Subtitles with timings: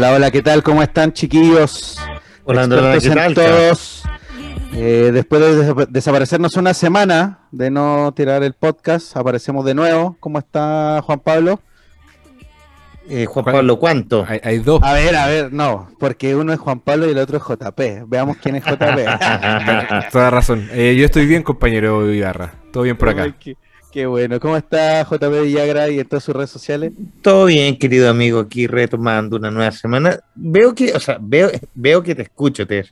[0.00, 0.62] Hola, hola, ¿qué tal?
[0.62, 1.98] ¿Cómo están, chiquillos?
[2.44, 2.66] Hola,
[3.02, 4.02] ¿qué tal, todos.
[4.72, 10.16] Eh, después de des- desaparecernos una semana de no tirar el podcast, aparecemos de nuevo.
[10.18, 11.60] ¿Cómo está Juan Pablo?
[13.10, 14.24] Eh, Juan Pablo, ¿cuánto?
[14.26, 14.82] Hay, hay dos.
[14.82, 18.04] A ver, a ver, no, porque uno es Juan Pablo y el otro es JP.
[18.06, 20.08] Veamos quién es JP.
[20.12, 20.66] Toda razón.
[20.72, 22.54] Eh, yo estoy bien, compañero Ibarra.
[22.72, 23.34] Todo bien por acá.
[23.92, 24.38] Qué bueno.
[24.40, 26.92] ¿Cómo está JP Villagra y en todas sus redes sociales?
[27.22, 30.18] Todo bien, querido amigo, aquí retomando una nueva semana.
[30.34, 32.84] Veo que, o sea, veo, veo que te escucho, te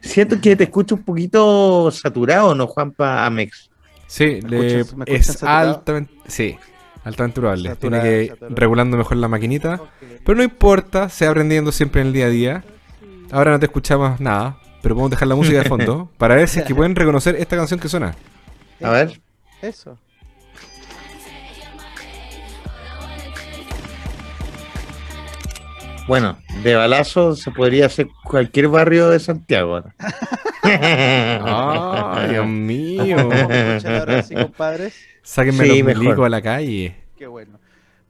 [0.00, 3.70] siento que te escucho un poquito saturado, ¿no, Juanpa Amex?
[4.06, 6.56] Sí, ¿Me le- escuchas- me escuchan es altamente, sí,
[7.04, 7.68] altamente probable.
[7.70, 8.54] Saturado, Tiene que ir saturado.
[8.56, 9.80] regulando mejor la maquinita.
[10.24, 12.64] Pero no importa, se va aprendiendo siempre en el día a día.
[13.30, 16.60] Ahora no te escuchamos nada, pero podemos dejar la música de fondo para ver si
[16.60, 18.14] es que pueden reconocer esta canción que suena.
[18.82, 19.20] A ver.
[19.62, 19.98] Eso.
[26.06, 29.80] Bueno, de balazo se podría hacer cualquier barrio de Santiago.
[29.80, 29.86] ¿no?
[30.62, 33.16] ¡Ay, Dios mío!
[33.22, 34.94] ¿Cómo escuchan ahora sí, compadres?
[35.22, 36.26] Sáquenme Sí, los mejor.
[36.26, 36.96] a la calle.
[37.16, 37.58] Qué bueno.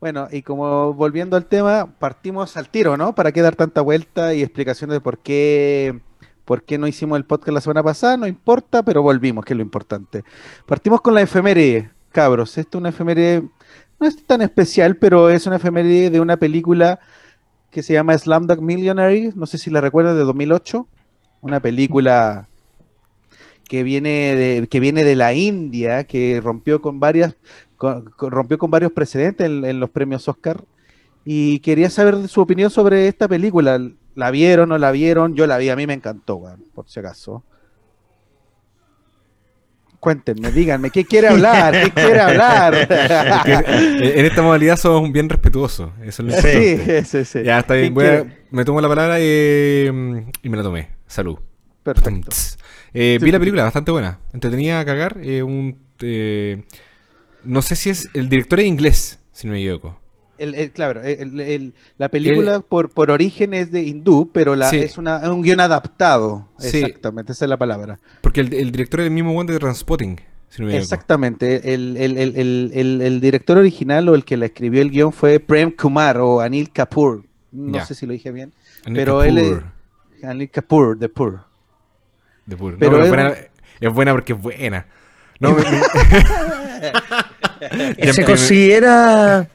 [0.00, 3.14] Bueno, y como volviendo al tema, partimos al tiro, ¿no?
[3.14, 5.98] ¿Para qué dar tanta vuelta y explicaciones de por qué,
[6.44, 8.16] por qué no hicimos el podcast la semana pasada?
[8.16, 10.24] No importa, pero volvimos, que es lo importante.
[10.66, 12.58] Partimos con la efeméride, cabros.
[12.58, 13.44] Esto es una efeméride,
[14.00, 16.98] no es tan especial, pero es una efeméride de una película
[17.74, 20.86] que se llama Slumdog Millionaire, no sé si la recuerdan, de 2008.
[21.40, 22.48] Una película
[23.68, 27.36] que viene de, que viene de la India, que rompió con varias
[28.16, 30.64] rompió con varios precedentes en, los premios Oscar
[31.24, 33.80] y quería saber su opinión sobre esta película.
[34.14, 35.34] ¿La vieron o la vieron?
[35.34, 36.40] Yo la vi, a mí me encantó,
[36.74, 37.42] por si acaso.
[40.04, 41.72] Cuéntenme, díganme, ¿qué quiere hablar?
[41.72, 42.74] ¿Qué quiere hablar?
[44.04, 45.90] Eh, en esta modalidad somos bien respetuosos.
[46.02, 47.42] Eso es lo sí, sí, sí.
[47.42, 47.88] Ya está bien.
[47.88, 49.86] ¿Qué voy a- me tomo la palabra y,
[50.42, 50.90] y me la tomé.
[51.06, 51.38] Salud.
[51.82, 52.30] Perfecto.
[52.92, 53.24] Eh, Sí.
[53.24, 54.18] vi la película, bastante buena.
[54.32, 55.16] Entretenida a cagar.
[55.22, 56.62] eh, un, eh,
[57.44, 58.08] no sé si es.
[58.14, 59.98] El director es inglés, si no me equivoco.
[60.38, 64.68] El- el- claro, el- el- la película por, por origen es de hindú, pero la,
[64.70, 64.78] Sí.
[64.78, 66.48] es, una, es un guion adaptado.
[66.58, 66.78] Sí.
[66.78, 68.00] Exactamente, esa es la palabra.
[68.20, 70.70] Porque el, el director es el mismo one de Transpotting, si no.
[70.70, 71.74] Exactamente.
[71.74, 75.12] El, el- el- el- el- el director original o el que la escribió el guion
[75.12, 77.24] fue Prem Kumar o Anil Kapoor.
[77.52, 78.52] No sé si lo dije bien.
[78.84, 81.40] Anil pero él es- Kapoor, Anil Kapoor, de Poor.
[82.46, 82.72] de Poor.
[82.72, 83.34] No, pero es es, buena, un-
[83.88, 84.86] es buena porque es buena.
[85.38, 85.80] No, me- me-
[87.98, 89.48] Ya ¿Se considera,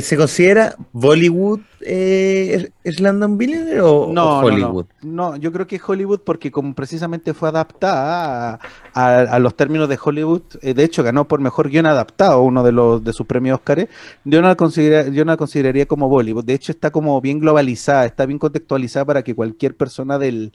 [0.00, 4.86] ¿Se considera Bollywood eh, es Billionaire o, No, o Hollywood?
[5.02, 8.58] no, no, yo creo que es Hollywood porque como precisamente fue adaptada a,
[8.94, 12.62] a- a los términos de Hollywood, eh, de hecho ganó por mejor guion adaptado uno
[12.62, 13.88] de los de sus premios Oscar.
[14.24, 16.44] Yo no la considera, yo no la consideraría como Bollywood.
[16.44, 20.52] De hecho está como bien globalizada, está bien contextualizada para que cualquier persona del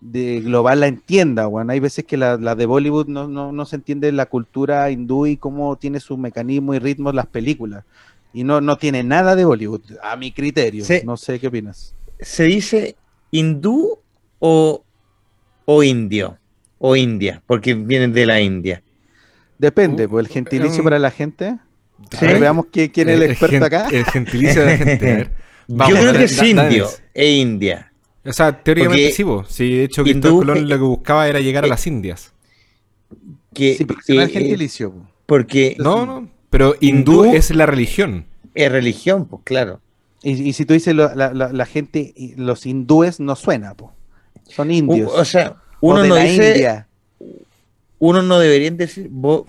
[0.00, 3.66] de global la entienda, bueno, hay veces que la, la de Bollywood no, no, no
[3.66, 7.84] se entiende la cultura hindú y cómo tiene su mecanismo y ritmos las películas.
[8.32, 10.84] Y no, no tiene nada de Bollywood, a mi criterio.
[11.04, 11.94] No sé qué opinas.
[12.20, 12.96] ¿Se dice
[13.30, 13.98] hindú
[14.38, 14.84] o,
[15.64, 16.36] o indio?
[16.78, 18.82] O India, porque vienen de la India.
[19.58, 21.58] Depende, Uh, pues el gentilicio um, para la gente.
[22.12, 22.24] Sí.
[22.24, 23.88] A ver, veamos qué- quién es el experto gen- acá.
[23.92, 25.30] El gentilicio de la gente.
[25.68, 27.92] Vamos, Yo creo que es da- indio e India.
[28.24, 29.44] O sea, teóricamente Porque sí, po.
[29.46, 32.32] Sí, de hecho, Cristóbal Colón lo que buscaba era llegar a eh, las Indias.
[33.52, 34.94] Que, Sí, porque no eh, el gentilicio.
[35.26, 36.30] porque No, no.
[36.50, 38.26] Pero hindú hindú- es la religión.
[38.54, 39.80] es religión, pues claro.
[40.22, 43.92] Y, y si tú dices lo- la, la- la gente, los hindúes no suena, pues.
[44.48, 45.10] Son indios.
[45.14, 46.88] O sea, O uno de no la dice, India.
[47.98, 49.46] uno no debería decir, "Vo-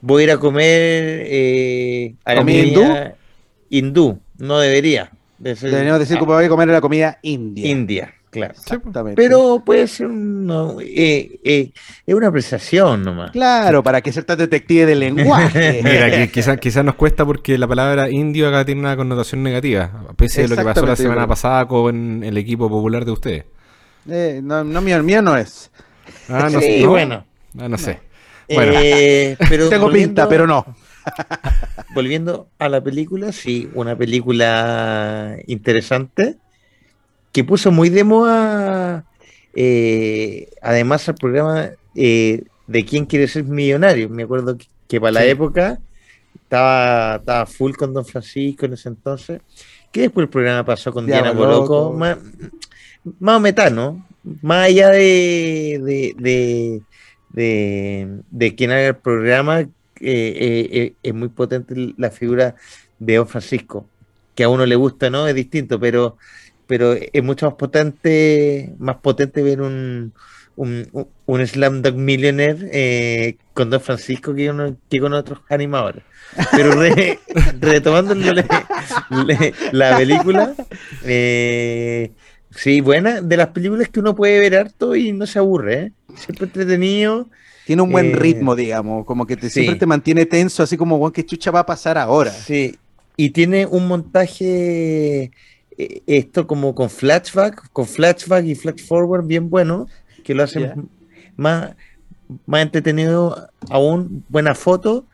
[0.00, 3.14] voy a ir a comer eh, a la ¿Comida comida
[3.70, 4.18] hindú.
[4.38, 5.10] No debería.
[5.38, 7.66] de ser- Deberíamos decir ah, que voy a comer la comida india.
[7.68, 8.54] India, claro.
[8.56, 9.20] Exactamente.
[9.20, 11.70] Pero puede ser un- no, eh, eh,
[12.06, 13.30] es una apreciación nomás.
[13.30, 15.80] Claro, para que ser tan detective del lenguaje.
[15.84, 19.90] Mira, que quizás quizá nos cuesta porque la palabra indio acá tiene una connotación negativa,
[20.16, 23.44] pese a lo que pasó la semana pero- pasada con el equipo popular de ustedes.
[24.08, 25.70] Eh, no, no, mío, el mío no es.
[26.28, 26.90] Ah, no, Sí, ¿no?
[26.90, 27.24] bueno.
[27.58, 28.00] Ah, no sé.
[28.52, 28.72] Bueno.
[28.76, 30.66] Eh, pero Tengo pinta, pero no.
[31.94, 36.36] Volviendo a la película, sí, una película interesante
[37.34, 39.04] que puso muy de moda,
[39.56, 44.08] eh, además al programa eh, de quién quiere ser millonario.
[44.08, 45.80] Me acuerdo que, que para la época
[46.32, 49.40] estaba, estaba full con Don Francisco en ese entonces,
[49.90, 51.92] que después el programa pasó con Diana Boloco, Loco.
[51.92, 52.18] más,
[53.18, 54.06] más metano,
[54.40, 56.82] más allá de, de, de,
[57.30, 59.70] de, de quien haga el programa, eh,
[60.00, 62.54] eh, eh, es muy potente la figura
[63.00, 63.88] de Don Francisco.
[64.34, 65.26] que a uno le gusta, ¿no?
[65.26, 66.16] Es distinto, pero,
[66.66, 70.12] pero es mucho más potente, más potente ver un,
[70.56, 76.02] un, un- Slam Dog Millionaire eh, con Don Francisco que, uno- que con otros animadores.
[76.52, 77.18] Pero re-
[77.60, 78.44] retomando le-
[79.26, 80.54] le- la película,
[81.04, 82.12] eh,
[82.50, 85.92] sí, buena, de las películas que uno puede ver harto y no se aburre, ¿eh?
[86.16, 87.28] Siempre entretenido.
[87.66, 89.54] Tiene un buen Eh, ritmo, digamos, como que te, sí.
[89.54, 92.30] siempre te mantiene tenso, así como, "Weón, ¿qué chucha va a pasar ahora?
[92.30, 92.76] Sí,
[93.16, 95.30] y tiene un montaje, eh,
[95.76, 99.86] esto como con flashback, con flashback y flash forward bien bueno,
[100.22, 100.74] que lo hacen Ya.
[101.36, 101.74] más,
[102.46, 105.06] más entretenido aún, buena foto.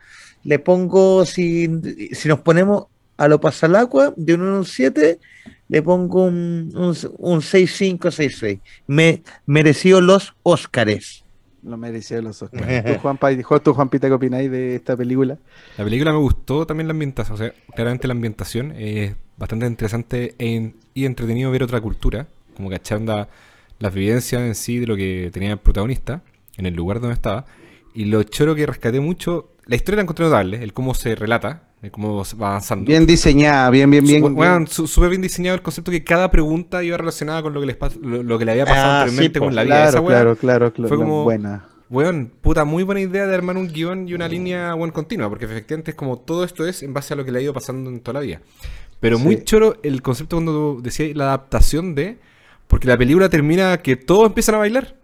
[0.43, 1.69] Le pongo, si,
[2.13, 2.85] si nos ponemos
[3.17, 5.19] a lo pasalacua, de un 1 a un 7,
[5.67, 8.59] le pongo un, un, un 6-5, 6-6.
[8.87, 11.20] Me, merecido los Óscares.
[11.63, 12.85] Lo merecía los Oscars.
[12.85, 15.37] ¿Tú, Juanpa, dijo tú, Juanpita, qué opináis de esta película?
[15.77, 20.35] La película me gustó también la ambientación, o sea, claramente la ambientación es bastante interesante
[20.37, 23.01] e y entretenido ver otra cultura, como cachar
[23.79, 26.21] las vivencias en sí de lo que tenía el protagonista,
[26.57, 27.45] en el lugar donde estaba,
[27.93, 31.63] y lo choro que rescaté mucho, la historia la encontré notable, el cómo se relata,
[31.63, 32.85] el cómo va avanzando.
[32.85, 34.67] Bien diseñada, bien, bien, bien.
[34.67, 37.77] Su- súper bien diseñado el concepto que cada pregunta iba relacionada con lo que, les
[38.01, 40.05] lo, lo que le había pasado Ah, anteriormente sí, con la vida de esa claro,
[40.05, 40.87] claro, claro, claro.
[40.89, 41.65] Fue como- Buena.
[41.89, 45.43] Weón, puta, muy buena idea de armar un guion y una línea weón, continua, porque
[45.45, 47.89] efectivamente es como todo esto es en base a lo que le ha ido pasando
[47.89, 48.41] en toda la vida.
[49.01, 52.17] Pero muy choro el concepto cuando tú decías la adaptación de.
[52.67, 54.95] Porque la película termina que todos empiezan a bailar.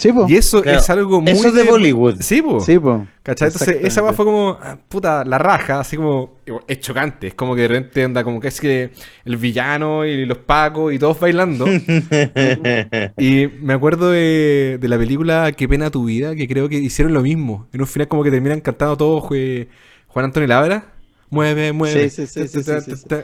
[0.00, 0.26] Sí, po.
[0.28, 1.30] Y eso Claro, es algo muy.
[1.30, 2.20] eso es de Bollywood.
[2.20, 2.60] Sí, po.
[2.60, 3.06] Sí, po.
[3.22, 3.48] ¿Cachai?
[3.48, 7.54] Entonces, esa weá fue como, ah, puta, la raja, así como, es chocante, es como
[7.54, 8.90] que de repente anda como que es que
[9.26, 11.66] el villano y los pacos y todos bailando.
[13.18, 17.12] y me acuerdo de, de la película Qué pena tu vida, que creo que hicieron
[17.12, 17.68] lo mismo.
[17.72, 19.68] En un final como que terminan cantando todos jue-
[20.08, 20.94] Juan Antonio Labra.
[21.28, 22.08] Mueve, mueve.
[22.10, 23.14] Sí, sí, sí, sí, sí, sí.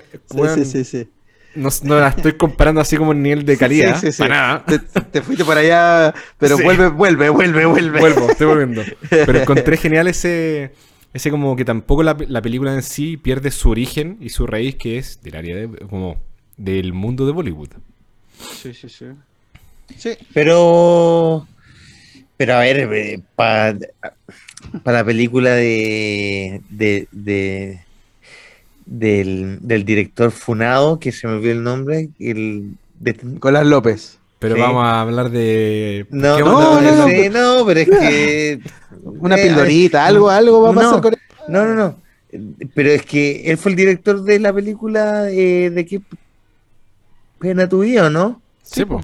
[0.93, 1.09] Sí,
[1.57, 3.99] No, no la estoy comparando así como en nivel de calidad.
[4.01, 4.19] Sí, sí, sí.
[4.23, 4.65] Para nada.
[4.67, 6.63] Te, te fuiste por allá, pero Sí.
[6.63, 7.99] vuelve, vuelve, vuelve, vuelve.
[8.01, 8.83] Vuelvo, estoy volviendo.
[9.11, 10.73] Pero encontré genial ese,
[11.15, 14.77] ese como que tampoco la, la película en sí pierde su origen y su raíz
[14.77, 16.21] que es del área de, como
[16.57, 17.71] del mundo de Bollywood.
[18.63, 19.07] Sí, sí, sí.
[19.97, 20.11] Sí.
[20.35, 21.47] Pero,
[22.37, 23.77] pero a ver, para
[24.85, 27.81] la película de, de, de-
[28.87, 34.19] del, del director Funado, que se me olvidó el nombre, el de- Nicolás López.
[34.39, 34.61] Pero Sí.
[34.61, 36.07] vamos a hablar de...
[36.11, 38.61] no, ¿qué no, no, sí, no, pero es que
[39.03, 41.01] Una eh, pildorita, algo, algo va a pasar no.
[41.01, 41.15] con
[41.49, 41.97] No, no, no.
[42.75, 46.01] Pero es que él fue el director de la película eh, de qué
[47.39, 48.41] pena tu vida, ¿o no?
[48.63, 49.01] Sí, po.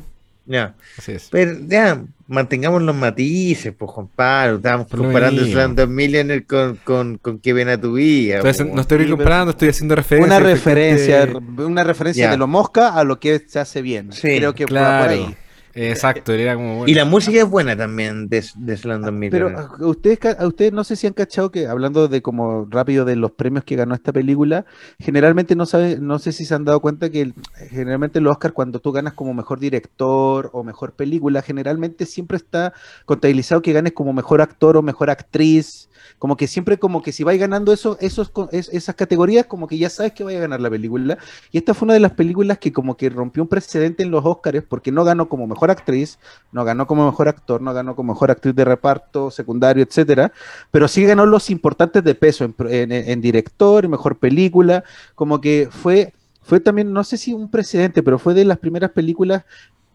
[0.46, 0.74] Ya.
[0.98, 1.28] Así es.
[1.30, 4.56] Pero ya, mantengamos los matices, pues, Pablo.
[4.56, 5.44] Estábamos Por lo comparando.
[5.44, 8.36] Slumdog Millionaire con, con, con qué pena tu vida.
[8.36, 8.74] Entonces, po.
[8.74, 10.36] no estoy Sí, comparando, estoy haciendo referencia.
[10.36, 12.30] Una referencia, efectivamente- una referencia Ya.
[12.32, 14.12] de lo mosca a lo que se hace bien.
[14.12, 14.86] Sí, Creo que Claro.
[14.88, 15.36] va por ahí.
[15.74, 16.78] Exacto, era como...
[16.78, 16.90] bueno.
[16.90, 20.72] Y la música es buena también de, de Slumdog Pero a ustedes, ca- a ustedes
[20.72, 23.94] no sé si han cachado que, hablando de como rápido de los premios que ganó
[23.94, 24.64] esta película,
[24.98, 27.34] generalmente no sabe, no sé si se han dado cuenta que el-
[27.70, 32.72] generalmente el Oscar cuando tú ganas como mejor director o mejor película, generalmente siempre está
[33.06, 35.88] contabilizado que ganes como mejor actor o mejor actriz.
[36.18, 39.90] Como que siempre, como que si vais ganando eso, esos, esas categorías, como que ya
[39.90, 41.18] sabes que vaya a ganar la película.
[41.50, 44.24] Y esta fue una de las películas que como que rompió un precedente en los
[44.24, 46.18] Oscars, porque no ganó como mejor actriz,
[46.52, 50.32] no ganó como mejor actor, no ganó como mejor actriz de reparto, secundario, etcétera,
[50.70, 56.12] pero sí ganó los importantes de peso en director, en mejor película, como que fue,
[56.42, 59.44] fue también, no sé si un precedente, pero fue de las primeras películas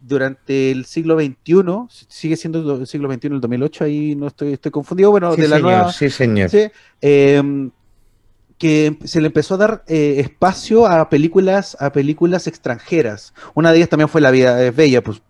[0.00, 4.70] durante el siglo XXI, sigue siendo el siglo XXI, el 2008, ahí no estoy, estoy
[4.70, 5.92] confundido, bueno, sí, de la señor, nueva...
[5.92, 6.50] sí, señor.
[6.50, 6.68] Sí,
[7.00, 7.70] eh,
[8.58, 13.32] que se le empezó a dar eh, espacio a películas, a películas extranjeras.
[13.54, 15.22] Una de ellas también fue La vida es bella, pues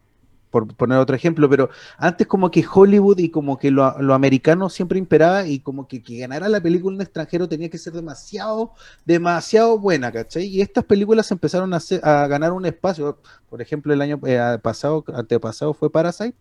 [0.50, 4.68] por poner otro ejemplo, pero antes como que Hollywood y como que lo, lo americano
[4.70, 8.72] siempre imperaba y como que, que ganara la película en extranjero tenía que ser demasiado,
[9.04, 10.46] demasiado buena, ¿cachai?
[10.46, 14.58] Y estas películas empezaron a, hacer- a ganar un espacio, por ejemplo, el año eh,
[14.62, 16.36] pasado, antepasado fue Parasite,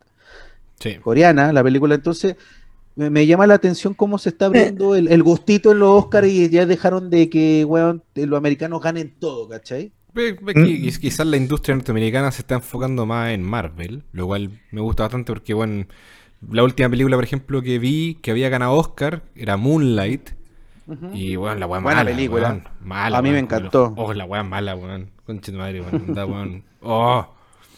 [0.80, 0.98] Sí.
[1.00, 1.96] coreana, la película.
[1.96, 2.36] Entonces,
[2.96, 6.28] me, me llama la atención cómo se está abriendo el, el gustito en los Oscars
[6.30, 9.94] y ya dejaron de que, weón, de los americanos ganen todo, ¿cachai?
[10.56, 10.88] Mm.
[11.00, 15.32] Quizás la industria norteamericana se está enfocando más en Marvel, lo cual me gusta bastante
[15.32, 15.86] porque, bueno,
[16.52, 20.30] la última película, por ejemplo, que vi que había ganado Oscar era Moonlight.
[21.14, 22.12] Y, bueno, la weá Buena mala.
[22.12, 22.50] película.
[22.50, 23.94] weón, mala, A mí me encantó.
[23.98, 25.12] Oh, la weá mala, weón.
[25.26, 26.64] Conche tu madre, weón.
[26.82, 27.28] Oh.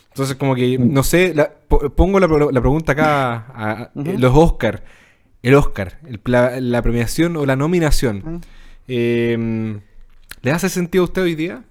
[0.10, 1.52] Entonces, como que, no sé, la-
[1.96, 4.14] pongo la, pregunta acá a, a- Ujú.
[4.18, 4.84] los Oscar.
[5.42, 6.20] El Oscar, el
[6.72, 8.18] la premiación o la nominación.
[8.26, 8.42] Ujú.
[8.88, 9.80] Eh,
[10.42, 11.64] ¿Le hace sentido a usted hoy día?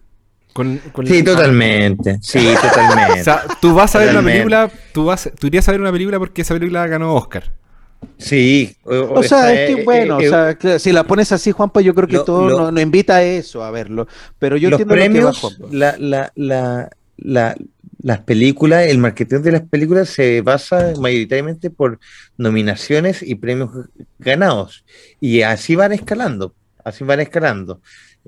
[1.06, 2.18] Sí, totalmente.
[2.20, 3.20] Sí, totalmente.
[3.20, 5.92] o sea, tú vas a ver una película, tú, vas, tú irías a ver una
[5.92, 7.52] película porque esa película ganó Oscar.
[8.16, 8.76] Sí.
[8.84, 12.18] O, sea, es que bueno, o sea, si la pones así, Juanpa, yo creo que
[12.18, 14.06] todo nos invita a eso, a verlo.
[14.38, 17.56] Pero yo los premios, la, la, la, la,
[18.00, 21.98] las películas, el marketing de las películas se basa mayoritariamente por
[22.36, 23.70] nominaciones y premios
[24.18, 24.84] ganados.
[25.20, 27.80] Y así van escalando, así van escalando.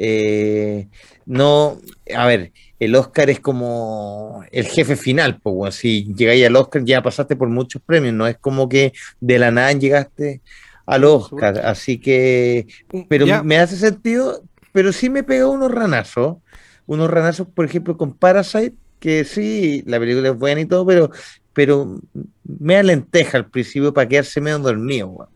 [0.02, 0.88] Eh,
[1.26, 1.78] no,
[2.16, 7.02] a ver, el Oscar es como el jefe final, pues, si llegáis al Oscar ya
[7.02, 10.40] pasaste por muchos premios, no es como que de la nada llegaste
[10.86, 12.66] al Oscar, así que,
[13.10, 14.42] pero me hace sentido,
[14.72, 16.38] pero sí me pegó unos ranazos,
[16.86, 21.10] unos ranazos, por ejemplo, con Parasite, que sí, la película es buena y todo, pero,
[21.52, 22.00] pero
[22.44, 25.28] me alenteja al principio para quedarse medio dormido.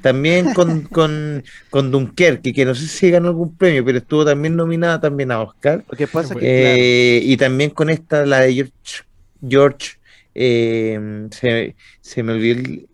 [0.00, 4.56] También con, con, con, Dunkerque, que no sé si ganó algún premio, pero estuvo también
[4.56, 5.84] nominada también a Oscar.
[5.88, 9.04] Lo que pasa que, eh, Y también con esta, la de George,
[9.46, 9.88] George
[10.34, 12.88] eh, se, se, me olvidó el...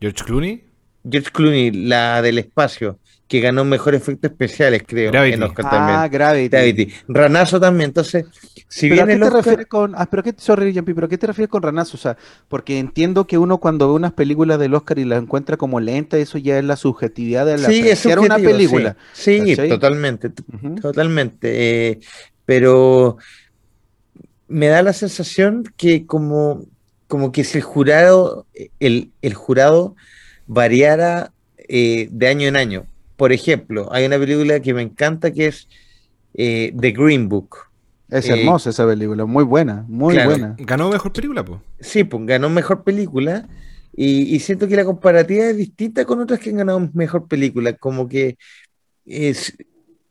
[0.00, 0.64] ¿George Clooney?
[1.10, 2.98] George Clooney, la del espacio
[3.32, 5.36] que ganó mejor efectos especiales, creo, Gravity.
[5.36, 5.98] en Oscar también.
[5.98, 6.92] Ah, Gravity.
[7.08, 8.26] Ranazo también, entonces,
[8.72, 11.50] si ¿Pero bien qué te refieres con, ah, pero qué, sorry, pero qué te refieres
[11.50, 11.96] con Ranazo?
[11.96, 12.16] O sea,
[12.48, 16.16] porque entiendo que uno cuando ve unas películas del Oscar y las encuentra como lenta,
[16.16, 18.96] eso ya es la subjetividad de la sí, es una película.
[19.12, 20.30] Sí, totalmente,
[20.80, 21.90] totalmente.
[21.90, 22.00] Eh,
[22.44, 23.18] pero
[24.48, 26.64] me da la sensación que como,
[27.08, 28.46] como que si el jurado,
[28.80, 29.96] el, el jurado
[30.46, 32.86] variara eh, de año en año
[33.22, 35.68] por ejemplo, hay una película que me encanta que es
[36.34, 37.68] eh, The Green Book.
[38.12, 40.54] Es eh, hermosa esa película, muy buena, muy buena.
[40.58, 41.60] ¿Ganó mejor película, pues?
[41.80, 43.48] Sí, pues ganó mejor película.
[43.94, 47.72] Y, siento que la comparativa es distinta con otras que han ganado mejor película.
[47.74, 48.36] Como que
[49.06, 49.56] es,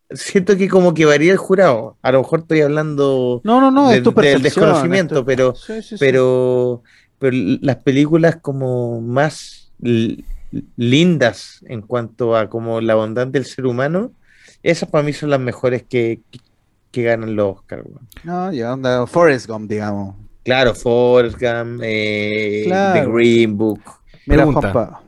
[0.09, 1.97] siento que como que varía el jurado.
[2.01, 5.53] A lo mejor estoy hablando no, no, no, del desconocimiento, pero,
[5.99, 6.83] pero,
[7.19, 9.71] pero las películas como más
[10.75, 14.11] lindas en cuanto a como la bondad del ser humano,
[14.63, 16.21] esas para mí son las mejores que,
[16.91, 17.85] que, ganan los Oscars.
[18.23, 20.15] No, ya onda Forrest Gump, digamos.
[20.43, 23.81] Claro, Forrest Gump, eh, The Green Book.
[24.25, 25.03] Mira, Juanpa.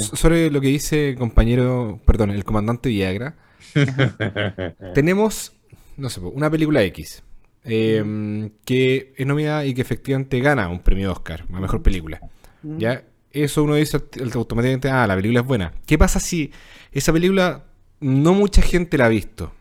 [0.00, 3.36] sobre lo que dice el compañero, perdón, el comandante Viagra,
[4.94, 5.52] tenemos,
[5.96, 7.22] no sé, una película X.
[7.64, 12.20] Em, que es nominada y que efectivamente gana un premio Oscar, la mejor película.
[12.62, 13.04] ¿ya?
[13.32, 14.00] eso uno dice
[14.34, 15.72] automáticamente, ah, la película es buena.
[15.86, 16.52] ¿Qué pasa si
[16.92, 17.64] esa película
[18.00, 19.52] no mucha gente la ha visto?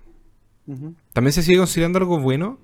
[1.13, 2.59] ¿También se sigue considerando algo bueno?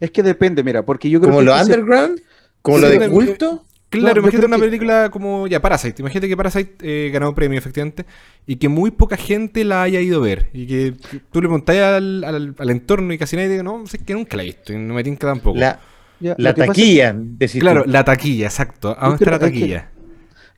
[0.00, 2.20] Es que depende, mira, porque yo creo ¿Como lo underground?
[2.62, 3.64] ¿Como lo de culto?
[3.90, 6.00] Claro, imagínate una película como ya Parasite.
[6.00, 8.06] Imagínate que Parasite eh, ganó premio, efectivamente,
[8.46, 10.48] y que muy poca gente la haya ido a ver.
[10.52, 10.94] Y que
[11.32, 14.46] tú le preguntás al, entorno y casi nadie dice, no, sé que nunca la he
[14.46, 15.58] visto y no me tinca tampoco.
[15.58, 15.80] La,
[16.20, 17.16] la taquilla.
[17.58, 18.96] claro, la taquilla, exacto.
[18.96, 19.90] ¿A dónde está la taquilla?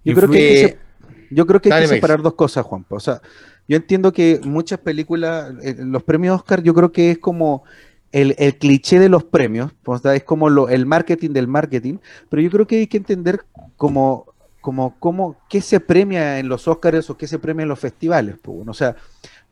[0.05, 0.79] Yo creo, que hay que
[1.31, 2.85] yo creo que hay que separar dos cosas, Juan.
[2.91, 3.23] O sea,
[3.73, 7.65] yo entiendo que muchas películas, eh, los premios Oscar, yo creo que es como
[8.13, 9.73] el, cliché de los premios,
[10.15, 11.97] es como lo, el marketing del marketing,
[12.29, 13.47] pero yo creo que hay que entender
[13.79, 14.27] como,
[14.61, 18.37] como, como qué se premia en los Oscars o qué se premia en los festivales.
[18.43, 18.95] Pues, o sea,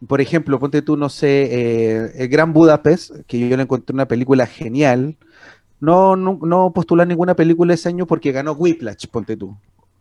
[0.06, 4.06] por ejemplo, ponte tú, no sé, eh, el Gran Budapest, que yo le encontré una
[4.06, 5.16] película genial,
[5.80, 9.56] no, no, no postular ninguna película ese año porque ganó Whiplash, ponte tú.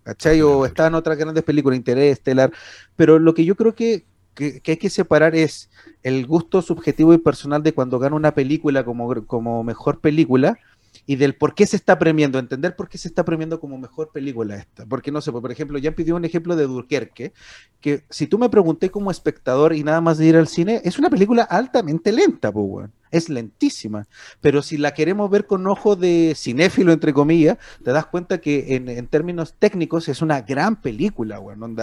[0.10, 0.42] ¿cachai?
[0.42, 2.52] O están otras grandes películas, Interés, Estelar,
[2.96, 4.06] pero lo que yo creo que,
[4.40, 5.70] que, hay que separar es
[6.02, 10.58] el gusto subjetivo y personal de cuando gana una película como, como mejor película
[11.06, 14.12] y del por qué se está premiando, entender por qué se está premiando como mejor
[14.12, 14.86] película esta.
[14.86, 17.34] Porque no sé, por ejemplo, ya pidió un ejemplo de Durkerque,
[17.82, 21.00] que si tú me pregunté como espectador y nada más de ir al cine, es
[21.00, 24.08] una película altamente lenta, pues, es lentísima.
[24.40, 28.76] Pero si la queremos ver con ojo de cinéfilo, entre comillas, te das cuenta que
[28.76, 31.76] en, en términos técnicos es una gran película, weón.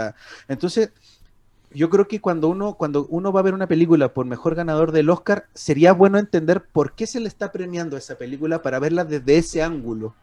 [0.48, 0.92] Entonces,
[1.72, 4.92] yo creo que cuando uno, cuando uno va a ver una película por mejor ganador
[4.92, 9.04] del Oscar, sería bueno entender por qué se le está premiando esa película para verla
[9.04, 10.14] desde ese ángulo.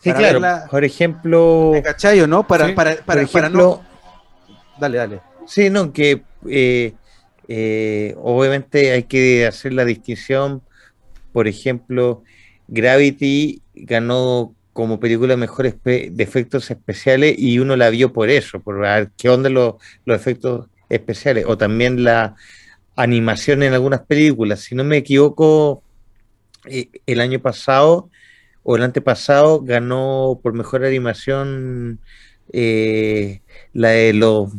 [0.00, 0.40] Sí, claro.
[0.70, 1.72] por ejemplo.
[1.72, 2.46] ¿Me no?
[2.46, 3.82] Para, para, para, ejemplo,
[4.48, 4.56] no.
[4.78, 5.20] Dale, dale.
[5.46, 6.94] Sí, no, que eh,
[7.48, 10.62] eh, obviamente hay que hacer la distinción.
[11.32, 12.22] Por ejemplo,
[12.68, 18.78] Gravity ganó como película mejor de efectos especiales y uno la vio por eso, por
[18.78, 22.34] ver qué onda los, los efectos especiales o también la
[22.96, 24.60] animación en algunas películas.
[24.60, 25.82] Si no me equivoco,
[26.66, 28.10] eh, el año pasado
[28.62, 32.00] o el antepasado ganó por mejor animación
[32.52, 33.40] eh,
[33.72, 34.52] la de los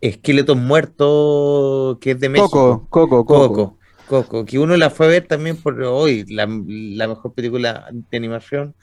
[0.00, 2.86] esqueletos muertos que es de México.
[2.90, 3.78] Coco, Coco, Coco.
[4.06, 8.74] Coco, que uno la fue a ver también por hoy, la, mejor película de animación.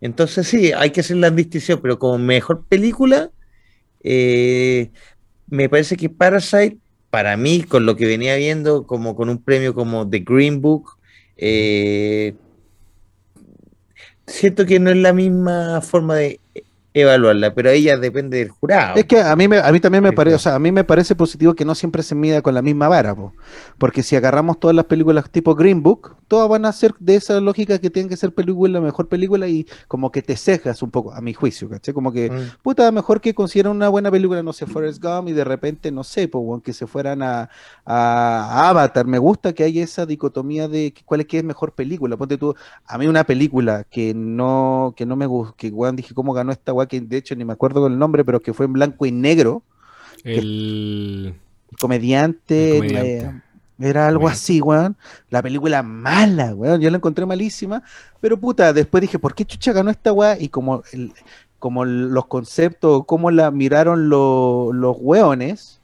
[0.00, 3.30] Entonces sí, hay que hacer la distinción, pero como mejor película,
[4.02, 4.90] eh,
[5.50, 6.78] me parece que Parasite,
[7.10, 10.96] para mí, con lo que venía viendo, como con un premio como The Green Book,
[11.36, 12.34] eh,
[14.26, 16.40] siento que no es la misma forma de
[16.94, 18.96] evaluarla, pero ella depende del jurado.
[18.96, 21.14] Es que a mí, a mí también me parece, o sea, a mí me parece
[21.14, 23.14] positivo que no siempre se mida con la misma vara,
[23.78, 27.40] porque si agarramos todas las películas tipo Green Book, todas van a ser de esa
[27.40, 30.92] lógica que tienen que ser película, la mejor película y como que te cejas un
[30.92, 31.92] poco, a mi juicio, ¿cachai?
[31.92, 32.62] Como que, mm.
[32.62, 36.04] puta, mejor que consideran una buena película, no sé, Forrest Gump y de repente, no
[36.04, 37.50] sé, pues, que se fueran a,
[37.84, 39.08] Avatar.
[39.08, 42.16] Me gusta que haya esa dicotomía de cuál es que es mejor película.
[42.16, 42.54] Ponte tú,
[42.86, 46.52] a mí una película que no, que no me gusta, que, weón, dije, ¿cómo ganó
[46.52, 49.04] esta que de hecho ni me acuerdo con el nombre, pero que fue en blanco
[49.04, 49.64] y negro.
[50.22, 51.34] El,
[51.80, 53.40] comediante, eh,
[53.80, 54.96] era algo así, weón.
[55.30, 56.80] La película mala, weón.
[56.80, 57.82] Yo la encontré malísima,
[58.20, 60.38] pero puta, después dije, ¿por qué chucha ganó esta weá?
[60.38, 61.12] Y como, el,
[61.58, 65.80] como los conceptos, cómo la miraron los weones,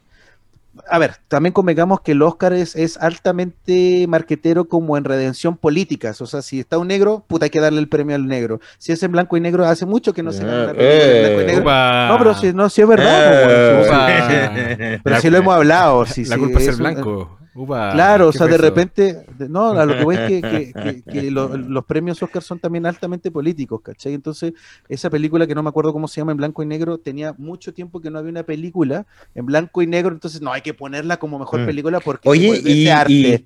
[0.89, 6.21] a ver, también convengamos que el Oscar es, altamente marquetero como en redención políticas.
[6.21, 8.59] O sea, si está un negro, puta, hay que darle el premio al negro.
[8.77, 11.45] Si es en blanco y negro, hace mucho que no se gana en blanco y
[11.45, 11.63] negro.
[12.09, 14.99] No, pero si, no, si es verdad.
[15.03, 16.05] pero si lo hemos hablado.
[16.05, 20.03] Si, la culpa es el blanco claro, o sea, de repente, no, a lo que
[20.03, 24.13] voy es que, los premios Oscar son también altamente políticos, ¿cachai?
[24.13, 24.53] Entonces,
[24.87, 27.73] esa película que no me acuerdo cómo se llama en blanco y negro, tenía mucho
[27.73, 31.17] tiempo que no había una película en blanco y negro, entonces no hay que ponerla
[31.17, 31.65] como mejor mm.
[31.65, 33.45] película porque Oye, y, arte.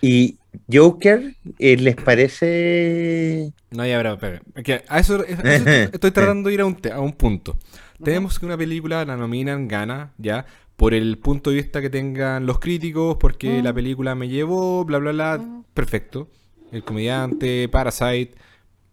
[0.00, 0.36] Y,
[0.72, 3.52] Joker, eh, ¿les parece...?
[3.70, 7.56] No, ya, pero, pero a eso, estoy tratando de ir a un, a un punto.
[8.02, 10.46] Tenemos que una película la nominan, gana, ya,
[10.80, 13.74] por el punto de vista que tengan los críticos, porque la mm.
[13.74, 15.36] película me llevó, bla, bla, bla.
[15.36, 15.64] Mm.
[15.74, 16.30] Perfecto.
[16.72, 18.32] El comediante, Parasite,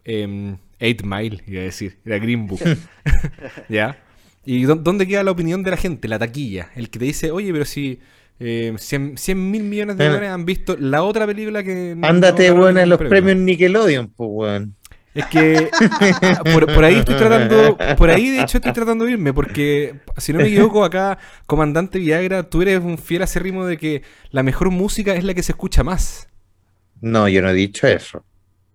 [0.03, 2.59] eh, Eight Mile, iba a decir, era Green Book.
[3.69, 4.03] ¿Ya?
[4.43, 6.09] ¿Y dónde queda la opinión de la gente?
[6.09, 6.71] La taquilla.
[6.75, 8.01] El que te dice, oye, pero si
[8.41, 9.15] eh, 100,
[9.49, 11.95] mil millones de dólares han visto la otra película que...
[12.01, 14.75] Ándate, bueno, en los premios, Nickelodeon, pues, weón.
[15.17, 15.69] Es que
[16.53, 20.39] por, ahí estoy tratando, por ahí de hecho estoy tratando de irme, porque si no
[20.39, 25.15] me equivoco, acá, comandante Viagra, tú eres un fiel acérrimo de que la mejor música
[25.15, 26.29] es la que se escucha más.
[27.01, 28.23] No, yo no he dicho eso.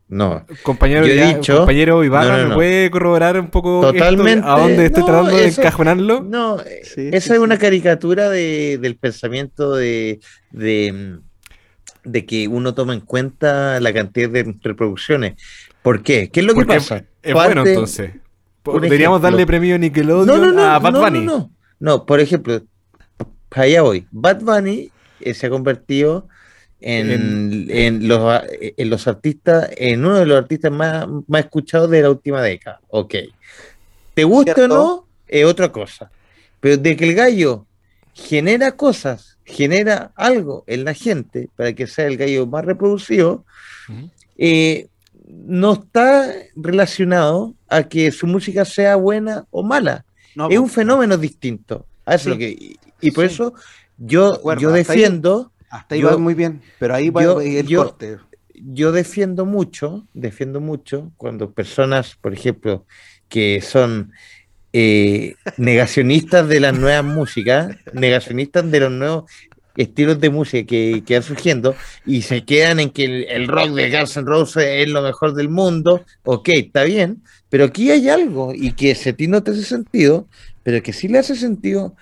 [0.09, 0.45] No.
[0.65, 5.05] Compañero, yo he dicho, compañero Ibarra, ¿me puede corroborar un poco Totalmente, a dónde estoy
[5.05, 6.23] tratando de encajonarlo?
[6.23, 10.19] No, esa es una caricatura de, del pensamiento de,
[10.51, 11.21] de,
[12.05, 15.35] de que uno toma en cuenta la cantidad de reproducciones.
[15.83, 16.31] ¿Por qué?
[16.31, 17.05] ¿Qué es lo que pasa?
[17.23, 18.13] Es bueno entonces.
[18.65, 21.25] Deberíamos darle premio Nickelodeon a Bad Bunny.
[21.25, 22.07] No, no, no.
[22.07, 22.63] por ejemplo,
[23.51, 24.07] allá voy.
[24.11, 24.91] Bad Bunny
[25.21, 26.29] eh, se ha convertido
[26.81, 32.03] en, en, los, en los artistas, en uno de los artistas más, más escuchados de
[32.03, 32.81] la última década.
[32.89, 33.15] Ok.
[34.15, 35.07] ¿Te gusta o no?
[35.27, 36.11] Es otra cosa.
[36.61, 37.67] Pero de que el gallo
[38.13, 43.45] genera cosas, genera algo en la gente para que sea el gallo más reproducido,
[44.37, 44.89] eh,
[45.33, 50.05] no está relacionado a que su música sea buena o mala.
[50.51, 51.87] es un fenómeno distinto.
[53.01, 53.55] y, por eso
[53.99, 55.53] yo, yo defiendo.
[55.71, 58.19] Hasta ahí, va muy bien, pero ahí va el corte.
[58.55, 62.85] Yo defiendo mucho, defiendo mucho cuando personas, por ejemplo,
[63.29, 64.13] que son
[64.75, 69.31] eh, negacionistas de las nuevas músicas, negacionistas de los nuevos
[69.77, 73.91] estilos de música que, que van surgiendo y se quedan en que el, rock de
[73.91, 78.53] Guns N' Roses es lo mejor del mundo, ok, está bien, pero aquí hay algo
[78.55, 80.27] y que ese ti no te hace sentido,
[80.63, 81.95] pero que sí le hace sentido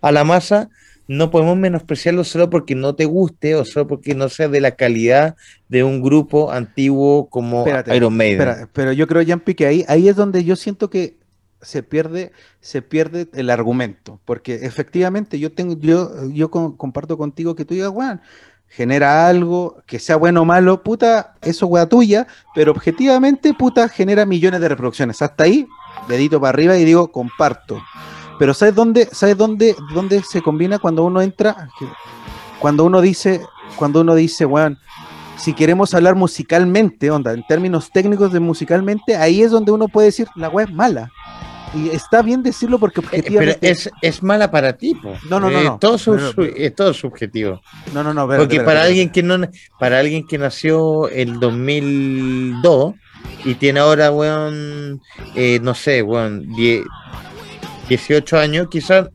[0.00, 0.70] a la masa,
[1.06, 4.72] no podemos menospreciarlo solo porque no te guste o solo porque no sea de la
[4.72, 5.36] calidad
[5.68, 8.68] de un grupo antiguo como Iron Maiden.
[8.72, 11.16] pero yo creo, Jampi, que ahí, ahí es donde yo siento que
[11.64, 17.64] se pierde, se pierde el argumento, porque efectivamente yo tengo, yo, yo comparto contigo que
[17.64, 18.20] tú digas, bueno,
[18.68, 24.26] genera algo, que sea bueno o malo, puta, eso weá tuya, pero objetivamente, puta, genera
[24.26, 25.22] millones de reproducciones.
[25.22, 25.66] Hasta ahí,
[26.08, 27.80] dedito para arriba y digo, comparto.
[28.38, 31.68] Pero ¿sabes dónde, sabes dónde, dónde se combina cuando uno entra?
[32.58, 33.42] Cuando uno dice,
[33.76, 34.78] cuando uno dice, weón,
[35.36, 40.06] si queremos hablar musicalmente, onda, en términos técnicos de musicalmente, ahí es donde uno puede
[40.06, 41.12] decir, la weá es mala.
[41.74, 43.58] Y está bien decirlo porque eh, objetivamente.
[43.60, 44.96] pero es, es mala para ti,
[45.28, 45.62] No, no, no.
[45.62, 45.78] no.
[45.78, 47.60] Todo es todo subjetivo.
[47.92, 48.26] No, no, no.
[48.28, 49.38] porque para alguien que no,
[49.78, 52.94] para alguien que nació en 2002
[53.44, 55.00] y tiene ahora, weón,
[55.34, 56.46] eh, no sé, weón,
[57.88, 59.08] 18 años, quizás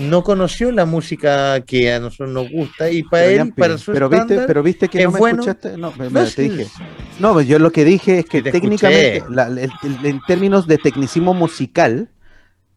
[0.00, 4.08] no conoció la música que a nosotros nos gusta y para él, para su pero
[4.08, 6.66] viste, pero viste que no me escuchaste, no, me, te dije.
[7.18, 9.22] No, pues yo lo que dije es que técnicamente,
[10.02, 12.10] en términos de tecnicismo musical,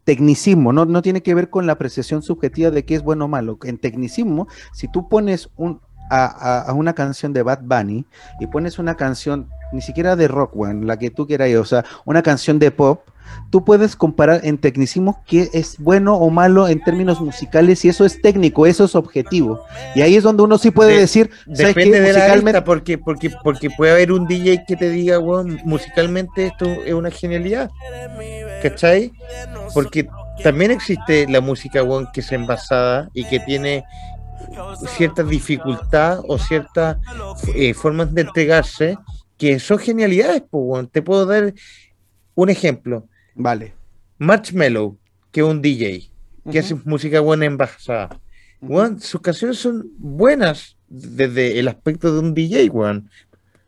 [0.03, 3.27] tecnicismo, no, no tiene que ver con la apreciación subjetiva de qué es bueno o
[3.27, 3.57] malo.
[3.63, 8.05] En tecnicismo, si tú pones un, a, una canción de Bad Bunny
[8.39, 11.85] y pones una canción, ni siquiera de rock, one, la que tú quieras, o sea,
[12.05, 13.01] una canción de pop,
[13.49, 18.05] tú puedes comparar en tecnicismo qué es bueno o malo en términos musicales y eso
[18.05, 19.63] es técnico, eso es objetivo.
[19.95, 22.59] Y ahí es donde uno sí puede decir, depende de musicalmente...
[22.59, 26.93] la porque, porque, porque puede haber un DJ que te diga, bueno, musicalmente esto es
[26.93, 27.69] una genialidad.
[28.61, 29.11] ¿Cachai?
[29.73, 30.07] Porque
[30.43, 33.83] también existe la música bueno, que es envasada y que tiene
[34.97, 36.97] cierta dificultad o ciertas
[37.55, 38.97] eh, formas de entregarse
[39.37, 40.43] que son genialidades.
[40.49, 41.53] Pues, Te puedo dar
[42.35, 43.07] un ejemplo.
[43.35, 43.73] Vale.
[44.17, 44.97] Marshmello,
[45.31, 46.09] que es un DJ,
[46.51, 48.19] que hace música buena envasada.
[48.99, 52.71] sus canciones son buenas desde el aspecto de un DJ,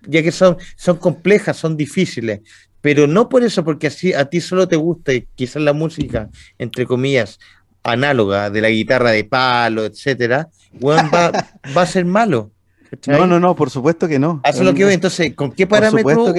[0.07, 2.41] ya que son, son complejas, son difíciles,
[2.81, 6.85] pero no por eso, porque así a ti solo te gusta quizás la música, entre
[6.85, 7.39] comillas,
[7.81, 10.49] análoga de la guitarra de palo, etcétera,
[10.83, 11.31] va,
[11.75, 12.51] va a ser malo.
[13.07, 14.39] No, no, no, por supuesto que no.
[14.45, 14.93] Eso es lo que voy.
[14.93, 16.33] Entonces, ¿con qué parámetro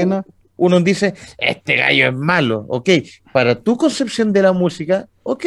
[0.57, 2.65] uno dice, este gallo es malo?
[2.69, 2.91] Ok,
[3.33, 5.45] para tu concepción de la música, ok,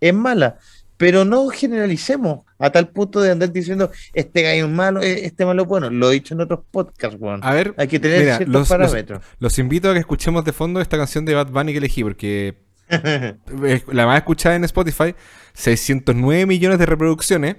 [0.00, 0.58] es mala,
[0.96, 5.44] pero no generalicemos a tal punto de andar diciendo, este gallo es malo, e-, este
[5.44, 5.90] malo es bueno.
[5.90, 7.40] Lo he dicho en otros podcasts, Juan.
[7.42, 9.20] A ver, hay que tener ciertos parámetros.
[9.38, 12.56] Los, invito a que escuchemos de fondo esta canción de Bad Bunny que elegí, porque
[13.92, 15.14] la más escuchada en Spotify,
[15.54, 17.56] 609 millones de reproducciones.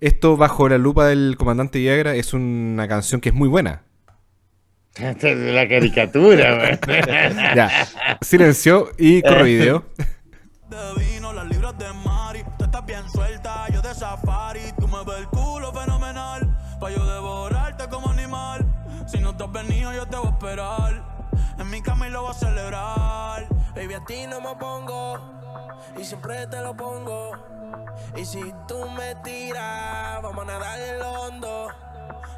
[0.00, 3.82] Esto bajo la lupa del comandante Viagra es una canción que es muy buena.
[4.98, 6.78] Esta es la caricatura,
[7.54, 7.86] Ya,
[8.20, 9.84] silencio y corro video.
[11.34, 15.28] las libras de Mari, tú estás bien suelta, yo de safari, tú me ves el
[15.28, 18.66] culo fenomenal, pa' yo devorarte como animal,
[19.06, 22.22] si no te has venido yo te voy a esperar, en mi cama y lo
[22.22, 25.20] voy a celebrar, baby a ti no me pongo,
[25.96, 27.36] y siempre te lo pongo,
[28.16, 31.87] y si tú me tiras, vamos a nadar en el hondo.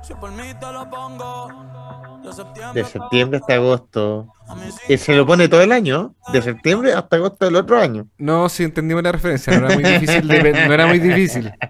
[0.03, 1.49] Si por mí te lo pongo.
[2.23, 4.33] De septiembre, de septiembre hasta agosto.
[4.88, 6.14] Y se lo pone todo el año.
[6.33, 8.07] De septiembre hasta agosto del otro año.
[8.19, 9.59] No, sí entendimos la referencia.
[9.59, 10.29] No era muy difícil.
[10.29, 11.53] no era muy difícil.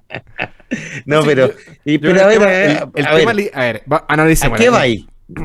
[1.04, 1.50] No, pero.
[1.84, 3.32] Y, pero a ver, el, a tema.
[3.54, 4.56] a ver, analicemos.
[4.56, 5.08] ¿A qué va ahí?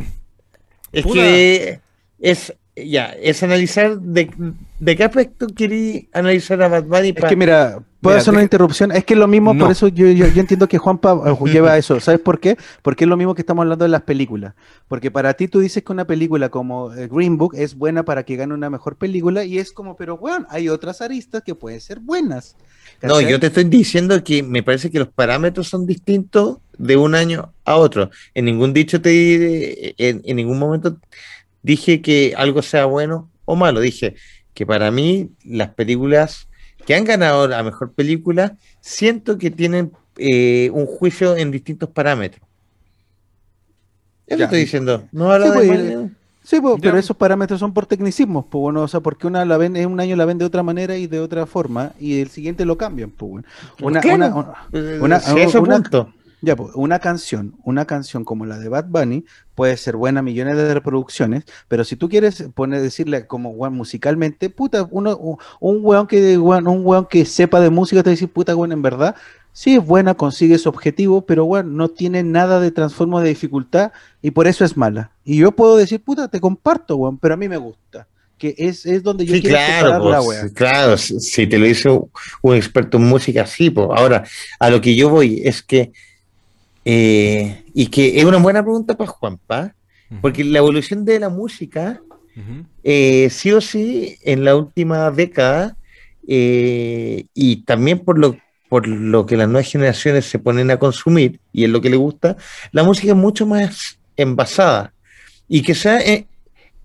[0.92, 1.82] Es que
[2.20, 4.30] es ya, es analizar de,
[4.80, 7.14] de qué aspecto querí analizar a Bad Bunny.
[7.16, 8.92] Es que mira, puedo hacer una interrupción.
[8.92, 12.00] Es que es lo mismo, por eso yo, yo, entiendo que Juanpa eh, lleva eso.
[12.02, 12.58] ¿Sabes por qué?
[12.82, 14.56] Porque es lo mismo que estamos hablando de las películas.
[14.90, 18.24] Porque para ti tú dices que una película como eh, Green Book es buena para
[18.24, 21.80] que gane una mejor película y es como, pero bueno, hay otras aristas que pueden
[21.80, 22.58] ser buenas.
[23.02, 27.16] No, yo te estoy diciendo que me parece que los parámetros son distintos de un
[27.16, 28.10] año a otro.
[28.34, 30.98] En ningún dicho te en, en ningún momento
[31.66, 33.80] dije que algo sea bueno o malo.
[33.80, 34.16] Dije
[34.54, 36.48] que para mí las películas
[36.86, 42.48] que han ganado la mejor película, siento que tienen eh, un juicio en distintos parámetros.
[44.28, 45.04] Eso estoy diciendo.
[45.12, 46.10] No habla sí, de
[46.44, 49.58] sí pues, pero esos parámetros son por tecnicismos, pues bueno, o sea, porque una la
[49.58, 52.66] ven, un año la ven de otra manera y de otra forma, y el siguiente
[52.66, 53.48] lo cambian, pues bueno.
[53.82, 54.02] Una,
[55.02, 56.14] una, punto.
[56.46, 60.56] Ya, pues, una canción, una canción como la de Bad Bunny puede ser buena, millones
[60.58, 66.38] de reproducciones, pero si tú quieres poner, decirle como musicalmente, puta, uno, un weón que
[66.38, 69.16] un weón que sepa de música te dice, puta, weón, en verdad,
[69.54, 73.92] sí es buena, consigue su objetivo, pero weón, no tiene nada de transformo de dificultad
[74.22, 75.10] y por eso es mala.
[75.24, 78.86] Y yo puedo decir, puta, te comparto, weón, pero a mí me gusta que es,
[78.86, 82.10] es donde yo sí, quiero claro, la pues, Claro, si te lo hizo
[82.42, 83.88] un experto en música, sí, pues.
[83.96, 84.26] Ahora,
[84.60, 85.92] a lo que yo voy es que
[86.86, 89.76] eh, y que es una buena pregunta para Juanpa,
[90.22, 92.00] porque la evolución de la música,
[92.84, 95.76] eh, sí o sí, en la última década,
[96.28, 98.38] eh, y también por lo,
[98.70, 102.00] por lo que las nuevas generaciones se ponen a consumir, y es lo que les
[102.00, 102.38] gusta,
[102.72, 104.94] la música es mucho más envasada.
[105.48, 106.00] Y que sea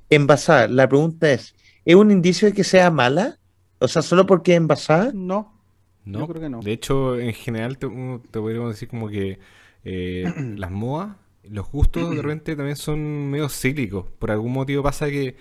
[0.09, 3.37] envasada, la pregunta es, ¿es un indicio de que sea mala?
[3.79, 5.11] O sea, solo porque es envasada?
[5.15, 5.61] No.
[6.07, 6.61] No, creo que no.
[6.61, 9.39] De hecho, en general te podríamos decir como que
[9.85, 14.07] eh, las modas, los gustos de repente también son medio cíclicos.
[14.19, 15.37] Por algún motivo pasa que,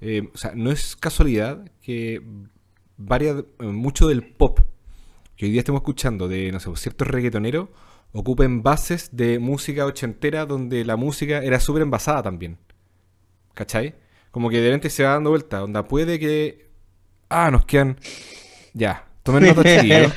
[0.00, 2.22] eh, o sea, no es casualidad que
[2.96, 4.60] varias, eh, mucho del pop
[5.36, 7.68] que hoy día estamos escuchando de, no sé, ciertos reggaetoneros
[8.12, 12.58] ocupen bases de música ochentera donde la música era súper envasada también.
[13.54, 13.94] ¿Cachai?
[14.32, 16.68] Como que de repente se va dando vuelta, donde puede que...
[17.28, 17.98] Ah, nos quedan...
[18.74, 20.12] Ya, Tomen nota, chiquillos.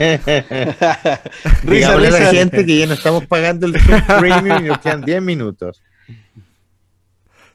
[1.64, 2.32] Digámosle a la risa.
[2.32, 5.82] gente que ya no estamos pagando el premium y nos quedan 10 minutos.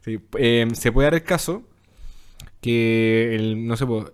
[0.05, 1.63] Sí, eh, se puede dar el caso
[2.61, 4.13] que, el, no sé, po,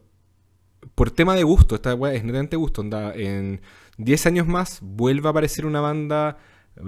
[0.95, 3.61] por tema de gusto, esta weá es netamente gusto, onda, en
[3.99, 6.39] 10 años más vuelva a aparecer una banda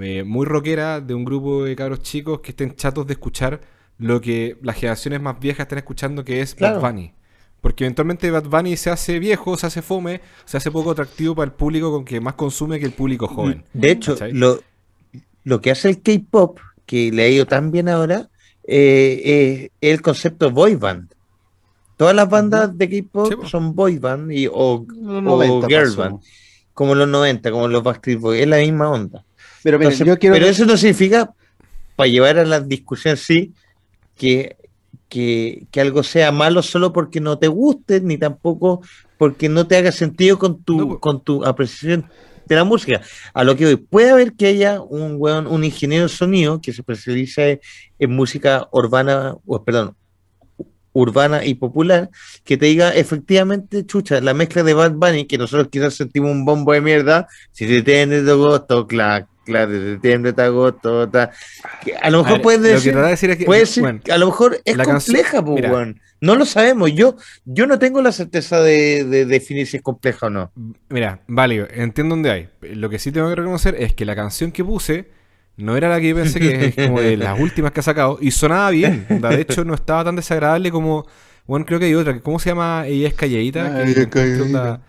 [0.00, 3.60] eh, muy rockera de un grupo de cabros chicos que estén chatos de escuchar
[3.98, 6.80] lo que las generaciones más viejas están escuchando, que es Claro.
[6.80, 7.12] Bad Bunny.
[7.64, 11.46] Porque eventualmente Bad Bunny se hace viejo, se hace fome, se hace poco atractivo para
[11.46, 13.64] el público con que más consume que el público joven.
[13.72, 14.60] De hecho, lo,
[15.44, 18.28] lo que hace el K-pop, que le ha ido tan bien ahora,
[18.64, 21.08] eh, eh, es el concepto boy band.
[21.96, 25.84] Todas las bandas de K-pop Sí, son boy band y, o, Los o 90 girl
[25.84, 26.00] pasó.
[26.02, 26.20] band,
[26.74, 29.24] como los 90, como los Backstreet Boys, es la misma onda.
[29.62, 30.34] Pero miren, Entonces, yo quiero.
[30.34, 31.32] Pero eso no significa,
[31.96, 33.54] para llevar a la discusión, sí,
[34.18, 34.58] que,
[35.14, 38.82] que, que algo sea malo solo porque no te guste, ni tampoco
[39.16, 41.00] porque no te haga sentido con tu, No, pues.
[41.00, 42.06] con tu apreciación
[42.46, 43.00] de la música.
[43.32, 46.72] A lo que voy, puede haber que haya un weón, un ingeniero de sonido que
[46.72, 47.60] se especialice
[48.00, 49.94] en música urbana, o perdón,
[50.92, 52.10] urbana y popular,
[52.42, 56.44] que te diga efectivamente, chucha, la mezcla de Bad Bunny, que nosotros quizás sentimos un
[56.44, 61.30] bombo de mierda, si te tienes de agosto, claro, claro, de septiembre te agosto, ta,
[62.00, 64.76] a lo mejor lo decir, de decir es que, puede bueno, a lo mejor es
[64.78, 65.64] compleja, pues,
[66.20, 70.26] no lo sabemos, yo, yo no tengo la certeza de, de definir si es compleja
[70.26, 70.52] o no.
[70.88, 72.48] Mira, válido, entiendo dónde hay.
[72.62, 75.08] Lo que sí tengo que reconocer es que la canción que puse
[75.56, 78.18] no era la que yo pensé que es como de las últimas que ha sacado
[78.20, 79.06] y sonaba bien.
[79.08, 81.06] De hecho, no estaba tan desagradable como.
[81.46, 82.18] Bueno, creo que hay otra.
[82.20, 82.84] ¿Cómo se llama?
[82.86, 83.66] Ella es calladita.
[83.66, 84.44] Ah, que, ella es encuentro, calladita.
[84.44, 84.80] onda,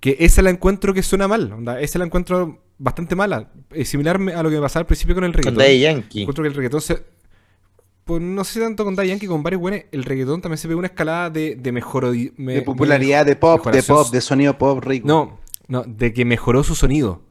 [0.00, 1.52] que esa la encuentro que suena mal.
[1.52, 3.50] Onda, esa la encuentro bastante mala.
[3.70, 5.58] Es similar a lo que me pasaba al principio con el Con reggaetón.
[5.64, 6.20] Daddy Yankee.
[6.22, 7.02] Encuentro que el reggaetón se.
[8.04, 9.80] Pues no sé tanto con Daddy Yankee, con varios buenos.
[9.92, 12.10] El reggaetón también se ve una escalada de, de mejor.
[12.10, 15.06] de popularidad, de pop, de pop, de sonido pop rico.
[15.06, 17.22] no, no, de que mejoró su sonido.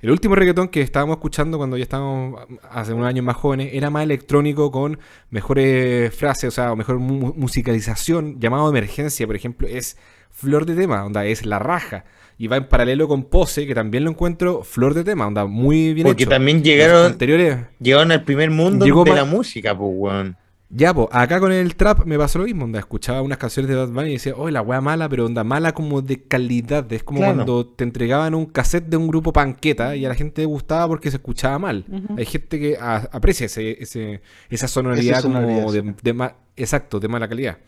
[0.00, 3.88] El último reggaetón que estábamos escuchando cuando ya estábamos hace unos años más jóvenes era
[3.88, 4.98] más electrónico con
[5.30, 9.96] mejores frases, o sea, mejor mu- musicalización, llamado de emergencia, por ejemplo, es
[10.32, 12.04] flor de tema, onda, es la raja.
[12.38, 15.94] Y va en paralelo con Pose, que también lo encuentro flor de tema, onda, muy
[15.94, 16.30] bien Porque hecho.
[16.30, 20.36] también llegaron, anteriores, llegaron al primer mundo Llegó de la música, pues, weón.
[20.68, 23.76] ya, pues, acá con el trap me pasó lo mismo, onda, escuchaba unas canciones de
[23.76, 27.04] Bad Bunny y decía, oh, la wea mala, pero onda, mala como de calidad, es
[27.04, 27.34] como Claro.
[27.34, 30.88] cuando te entregaban un cassette de un grupo panqueta y a la gente le gustaba
[30.88, 31.84] porque se escuchaba mal.
[32.16, 35.94] Hay gente que aprecia ese, ese- esa sonoridad, Esa sonoridad, como de, sí.
[36.02, 37.58] de ma- exacto, de mala calidad,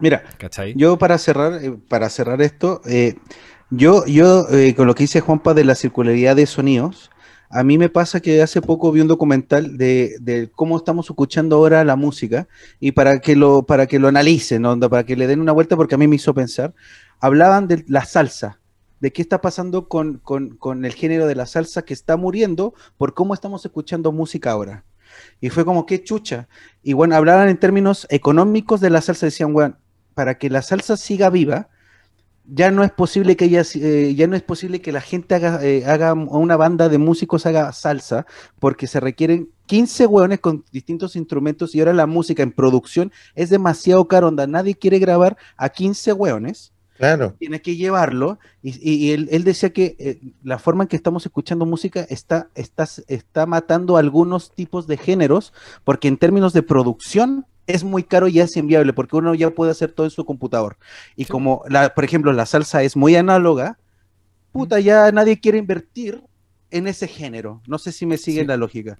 [0.00, 0.74] Mira, ¿cachai?
[0.76, 3.16] yo para cerrar, eh, para cerrar esto, eh,
[3.70, 7.10] yo, yo eh, con lo que dice Juanpa de la circularidad de sonidos,
[7.50, 11.56] a mí me pasa que hace poco vi un documental de, de cómo estamos escuchando
[11.56, 12.48] ahora la música
[12.80, 14.78] y para que lo, para que lo analicen, ¿no?
[14.80, 16.72] para que le den una vuelta porque a mí me hizo pensar,
[17.20, 18.58] hablaban de la salsa,
[19.00, 22.72] de qué está pasando con, con- con el género de la salsa que está muriendo
[22.96, 24.84] por cómo estamos escuchando música ahora.
[25.42, 26.48] Y fue como, qué chucha.
[26.82, 29.76] Y bueno, hablaban en términos económicos de la salsa, decían, bueno,
[30.14, 31.68] para que la salsa siga viva,
[32.44, 35.60] ya no es posible que ella, eh, ya no es posible que la gente haga,
[35.64, 38.26] eh, haga una banda de músicos haga salsa,
[38.58, 43.48] porque se requieren 15 hueones con distintos instrumentos y ahora la música en producción es
[43.48, 47.34] demasiado caro, onda, nadie quiere grabar a 15 hueones Claro.
[47.38, 48.38] tienes que llevarlo.
[48.62, 52.06] Y, y- y él, él decía que eh, la forma en que estamos escuchando música
[52.10, 55.52] está, está, está matando algunos tipos de géneros,
[55.84, 59.70] porque en términos de producción es muy caro y es inviable, porque uno ya puede
[59.70, 60.76] hacer todo en su computador.
[61.16, 63.78] Y como, la, por ejemplo, la salsa es muy análoga,
[64.52, 66.22] puta, ya nadie quiere invertir
[66.70, 67.62] en ese género.
[67.66, 68.48] No sé si me siguen Sí.
[68.48, 68.98] la lógica.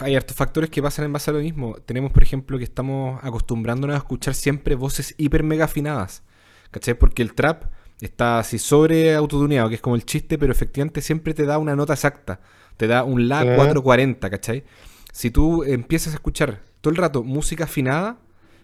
[0.00, 1.74] Hay hartos factores que pasan en base a lo mismo.
[1.84, 6.22] Tenemos, por ejemplo, que estamos acostumbrándonos a escuchar siempre voces hiper mega afinadas.
[6.70, 6.94] ¿Cachai?
[6.94, 7.64] Porque el trap
[8.00, 11.74] está así sobre autotuneado, que es como el chiste, pero efectivamente siempre te da una
[11.74, 12.40] nota exacta.
[12.76, 13.56] Te da un La Claro.
[13.56, 14.62] 440, ¿cachai?
[15.18, 18.18] Si tú empiezas a escuchar todo el rato música afinada,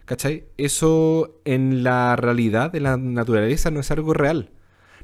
[0.05, 0.45] ¿cachai?
[0.55, 4.51] Eso en la realidad, en la naturaleza, no es algo real.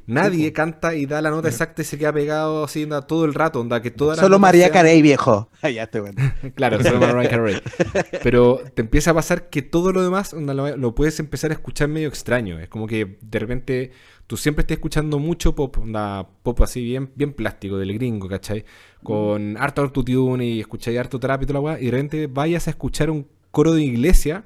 [0.06, 3.60] Nadie canta y da la nota exacta y se queda pegado así todo el rato,
[3.60, 5.48] onda, que todas las Solo María Carey, viejo.
[5.74, 6.20] ya te bueno.
[6.54, 7.60] Claro, solo Mariah Carey.
[8.22, 11.54] Pero te empieza a pasar que todo lo demás onda, lo, lo puedes empezar a
[11.54, 12.58] escuchar medio extraño.
[12.58, 13.92] Es como que de repente
[14.26, 18.64] tú siempre estás escuchando mucho pop, onda, pop así bien, bien plástico del gringo, ¿cachai?
[19.02, 22.66] Con harto autotune y escucháis harto trap y toda la weá, y de repente vayas
[22.66, 24.44] a escuchar un coro de iglesia,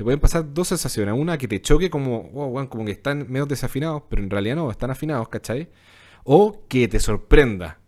[0.00, 1.14] te pueden pasar dos sensaciones.
[1.14, 4.70] Una que te choque como, wow, como que están medio desafinados, pero en realidad no,
[4.70, 5.68] están afinados, ¿cachai?
[6.24, 7.80] O que te sorprenda.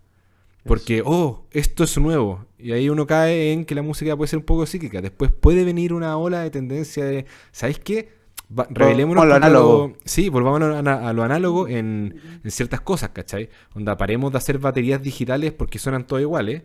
[0.67, 2.45] Porque, oh, esto es nuevo.
[2.59, 5.01] Y ahí uno cae en que la música puede ser un poco cíclica.
[5.01, 8.11] Después puede venir una ola de tendencia de, ¿sabéis qué?
[8.59, 9.89] va- revelémonos lo análogo.
[9.89, 13.49] lo- sí, volvamos a lo, ana- a lo análogo en, en ciertas cosas, ¿cachai?
[13.75, 16.65] Onda, paremos de hacer baterías digitales porque suenan todas iguales,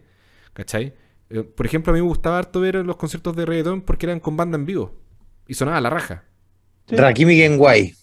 [0.51, 0.93] ¿cachai?
[1.29, 4.19] Eh, por ejemplo, a mí me gustaba harto ver los conciertos de reggaetón porque eran
[4.19, 5.06] con banda en vivo.
[5.47, 6.23] Y sonaba a la raja.
[6.89, 6.95] Sí.
[6.95, 7.93] Rakim y Genway.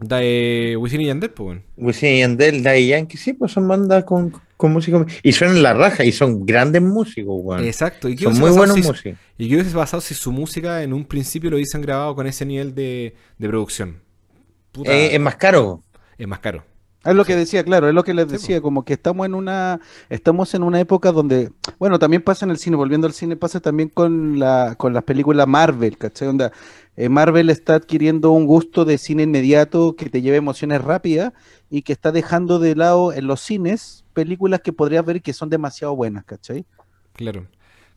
[0.00, 1.62] Da eh, Wisin y Yandel, pues, bueno.
[1.76, 5.04] Wisin y Yandel, Daddy Yankee, sí, pues son bandas con, con música.
[5.22, 7.64] Y suenan la raja y son grandes músicos, weón.
[7.64, 8.08] Exacto.
[8.08, 9.18] ¿Y Son muy buenos si- músicos.
[9.38, 12.44] ¿Y qué hubiese pasado si su música en un principio lo hubiesen grabado con ese
[12.44, 14.02] nivel de, de producción?
[14.72, 15.82] Puta, Eh, es más caro.
[16.18, 16.64] es más caro.
[17.04, 19.34] Es lo que decía, claro, es lo que les Sí, decía, como que estamos en
[19.34, 23.34] una, estamos en una época donde, bueno, también pasa en el cine, volviendo al cine,
[23.36, 26.28] pasa también con la, con las películas Marvel, ¿cachai?
[26.28, 26.52] Onda,
[26.96, 31.32] eh, Marvel está adquiriendo un gusto de cine inmediato que te lleva emociones rápidas
[31.70, 35.48] y que está dejando de lado en los cines películas que podrías ver que son
[35.50, 36.66] demasiado buenas, ¿cachai?
[37.14, 37.46] Claro.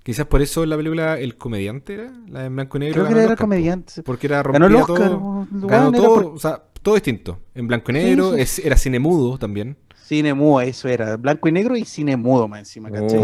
[0.01, 2.93] Quizás por eso la película El Comediante era, la de blanco y negro.
[2.93, 4.03] Creo que era Oscar, comediante.
[4.03, 7.39] Porque era Ganó el Oscar, todo, ganó todo, por- o sea, todo distinto.
[7.56, 8.41] En blanco y negro, sí.
[8.41, 9.76] es- era cine mudo también.
[10.06, 13.17] Cine mudo, eso era, blanco y negro y cine mudo más encima, ¿cachai?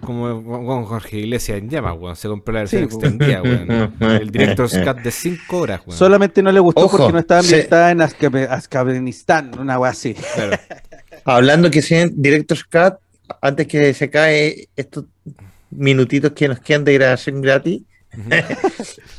[0.00, 0.42] Como, Oh.
[0.42, 2.16] como con Jorge Iglesias en llamas, weón.
[2.16, 3.92] Se compró la versión Sí, extendida, weón.
[4.00, 5.98] El Director's Cut de 5 horas, weón.
[5.98, 8.00] Solamente no le gustó Ojo, porque no estaba se- ambientada en
[8.50, 10.14] Afganistán, una wea así.
[10.34, 10.56] Claro.
[11.26, 12.94] Hablando que sean Director's Cut,
[13.42, 15.04] antes que se cae estos
[15.70, 17.82] minutitos que nos quedan de grabación gratis,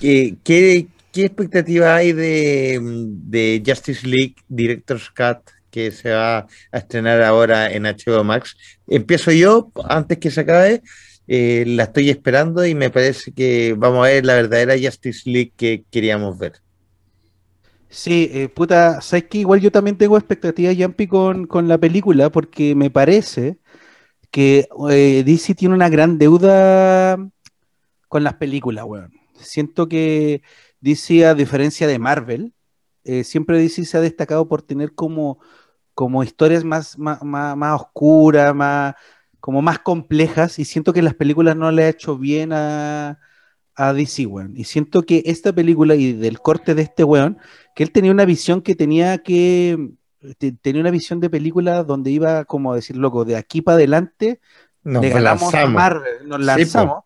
[0.02, 6.40] ¿qué, qué, qué expectativa hay de, de Justice League Director's Cut que se va
[6.72, 8.58] a estrenar ahora en HBO Max?
[8.88, 10.82] Empiezo yo, antes que se acabe,
[11.28, 15.54] eh, la estoy esperando y me parece que vamos a ver la verdadera Justice League
[15.56, 16.54] que queríamos ver.
[17.90, 22.32] Sí, eh, puta, sabes que igual yo también tengo expectativas, Yampi, con, con la película,
[22.32, 23.60] porque me parece
[24.32, 27.18] que eh, DC tiene una gran deuda
[28.08, 29.14] con las películas, weón.
[29.36, 30.42] Siento que
[30.84, 32.54] DC, a diferencia de Marvel,
[33.06, 35.40] eh, siempre DC se ha destacado por tener como,
[35.94, 38.96] como historias más, más, más, más oscuras, más,
[39.40, 43.20] como más complejas, y siento que las películas no le ha hecho bien a,
[43.76, 44.56] a DC, weón.
[44.58, 47.38] Y siento que esta película y del corte de este weón,
[47.76, 49.92] que él tenía una visión que tenía que,
[50.38, 53.76] te- tenía una visión de película donde iba como a decir, loco, de aquí para
[53.78, 54.40] adelante
[54.84, 55.68] le ganamos a.
[55.68, 57.04] Marvel, nos Sí, lanzamos.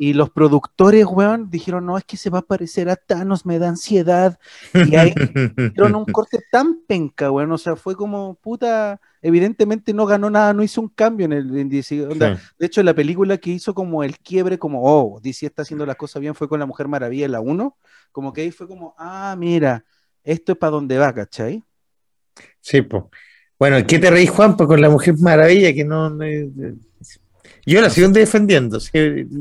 [0.00, 3.58] Y los productores, weón, dijeron, no, es que se va a parecer a Thanos, me
[3.58, 4.38] da ansiedad.
[4.72, 5.12] Y ahí
[5.74, 7.50] hicieron un corte tan penca, weón.
[7.50, 11.58] O sea, fue como, puta, evidentemente no ganó nada, no hizo un cambio en el
[11.58, 12.06] en DC.
[12.06, 12.42] Onda, Sí.
[12.60, 15.96] De hecho, la película que hizo como el quiebre, como, oh, DC está haciendo las
[15.96, 17.76] cosas bien, fue con La Mujer Maravilla la 1.
[18.12, 19.84] Como que ahí fue como, ah, mira,
[20.22, 21.64] esto es para donde va, ¿cachai?
[22.60, 23.02] Sí, pues.
[23.58, 24.56] Bueno, ¿qué te reís, Juan?
[24.56, 26.08] Pues con la Mujer Maravilla, que no.
[26.08, 26.24] no-
[27.72, 28.90] Yo la sigo defendiendo, sí,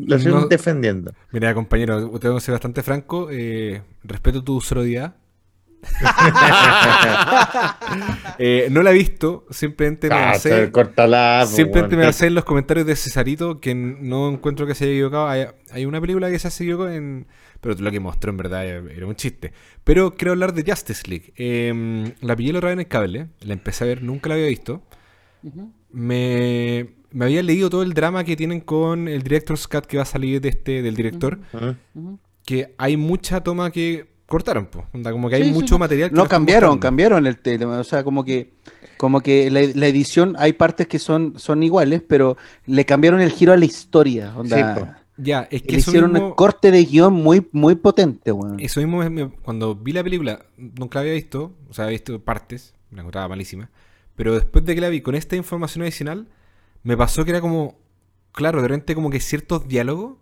[0.05, 1.13] la sigo No- defendiendo.
[1.31, 3.29] Mira, compañero, tengo que ser bastante franco.
[3.31, 5.15] eh, respeto tu sororidad.
[8.39, 10.33] Eh, no la he visto, simplemente me Ah,
[10.71, 14.83] cortala, pues, simplemente me basé en los comentarios de Cesarito, que no encuentro que se
[14.85, 15.27] haya equivocado.
[15.27, 17.27] Hay, hay una película que se ha equivocado en...
[17.61, 19.53] Pero lo que mostró en verdad era un chiste.
[19.83, 21.33] Pero quiero hablar de Justice League.
[21.37, 24.35] Eh, la pillé la otra vez en el cable, la empecé a ver, nunca la
[24.35, 24.83] había visto.
[25.91, 30.03] Me, me había leído todo el drama que tienen con el Director's Cut que va
[30.03, 31.39] a salir de este, del director.
[32.45, 34.85] Que hay mucha toma que cortaron, po.
[34.93, 35.79] Onda, como que hay Sí, sí, mucho no.
[35.79, 38.53] material que No cambiaron, cambiaron el tema, o sea, como que,
[38.97, 43.31] como que la, la edición, hay partes que son, son iguales, pero le cambiaron el
[43.31, 44.91] giro a la historia, onda, Sí.
[45.19, 48.59] Ya, es que le hicieron mismo, un corte de guion muy, muy potente, weón.
[48.59, 52.75] eso mismo cuando vi la película, nunca la había visto, o sea, había visto partes,
[52.91, 53.71] la encontraba malísima,
[54.15, 56.27] pero después de que la vi con esta información adicional,
[56.83, 57.77] me pasó que era como,
[58.31, 60.17] claro, de repente como que ciertos diálogos,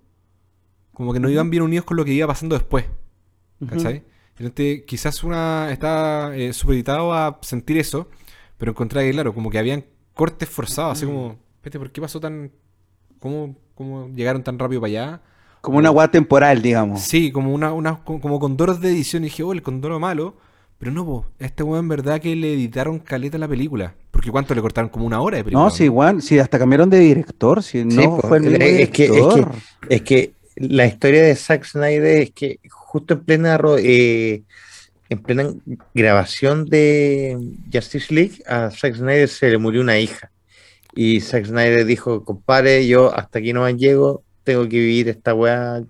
[0.94, 2.86] como que no iban bien unidos con lo que iba pasando después.
[3.70, 4.04] ¿Cachai?
[4.38, 8.10] Entonces, quizás una está eh, supeditado a sentir eso,
[8.58, 12.20] pero encontré que, claro, como que habían cortes forzados, así como, vete, ¿por qué pasó
[12.20, 12.52] tan.
[13.20, 15.21] ¿Cómo, cómo llegaron tan rápido para allá?
[15.62, 17.02] Como una guada temporal, digamos.
[17.02, 19.23] Sí, como una, una como, como condoros de edición.
[19.23, 20.36] Y dije, oh, el condoro malo.
[20.78, 23.96] Pero no, po, a este weón en verdad que le editaron caleta a la película.
[24.12, 24.90] Porque ¿cuánto le cortaron?
[24.90, 25.63] Como una hora de película.
[25.65, 28.28] No, sí, weón, sí, hasta cambiaron de director, si Sí, no po.
[28.28, 29.52] fue el mismo Es que- es que- director.
[29.90, 34.44] Es que la historia de Zack Snyder es que justo en plena eh,
[35.10, 35.54] en plena
[35.94, 37.38] grabación de
[37.71, 40.32] Justice League a Zack Snyder se le murió una hija
[40.96, 45.84] y Zack Snyder dijo compadre yo hasta aquí no llego tengo que vivir esta weá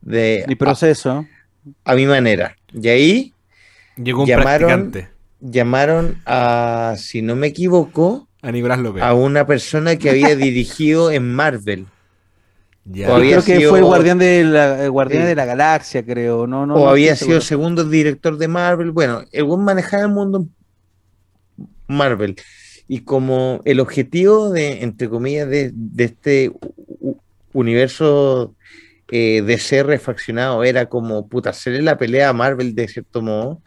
[0.00, 1.26] de Mi proceso.
[1.84, 3.33] a, a mi manera y ahí
[3.96, 5.08] Llegó un llamaron- practicante
[5.40, 9.02] llamaron a si no me equivoco a Nicolás López.
[9.02, 11.86] a una persona que había dirigido en Marvel
[12.86, 13.08] Ya.
[13.08, 15.28] Yo creo que sido- fue Guardián de la, Guardián Sí.
[15.28, 16.46] de la Galaxia, creo.
[16.46, 17.40] No, no, o no había sido seguro.
[17.40, 18.90] segundo director de Marvel.
[18.90, 20.46] Bueno, el buen manejaba el mundo
[21.86, 22.36] Marvel.
[22.86, 26.52] Y como el objetivo de, entre comillas, de, de este
[27.52, 28.54] universo
[29.10, 33.62] eh, de ser refaccionado era como puta, hacerle la pelea a Marvel de cierto modo.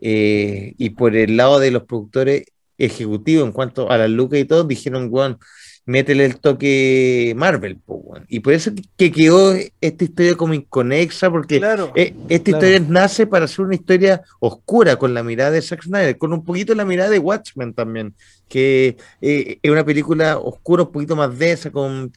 [0.00, 2.44] Eh, y por el lado de los productores
[2.78, 5.38] ejecutivos, en cuanto a las lucas y todo, dijeron, weón,
[5.86, 8.24] métele el toque Marvel, po, weón".
[8.28, 11.92] Y por eso que- que quedó esta historia como inconexa, porque Claro.
[11.96, 12.66] eh, esta Claro.
[12.66, 16.44] historia nace para ser una historia oscura con la mirada de Zack Snyder, con un
[16.44, 18.14] poquito la mirada de Watchmen también,
[18.48, 22.12] que eh, es una película oscura, un poquito más densa, con,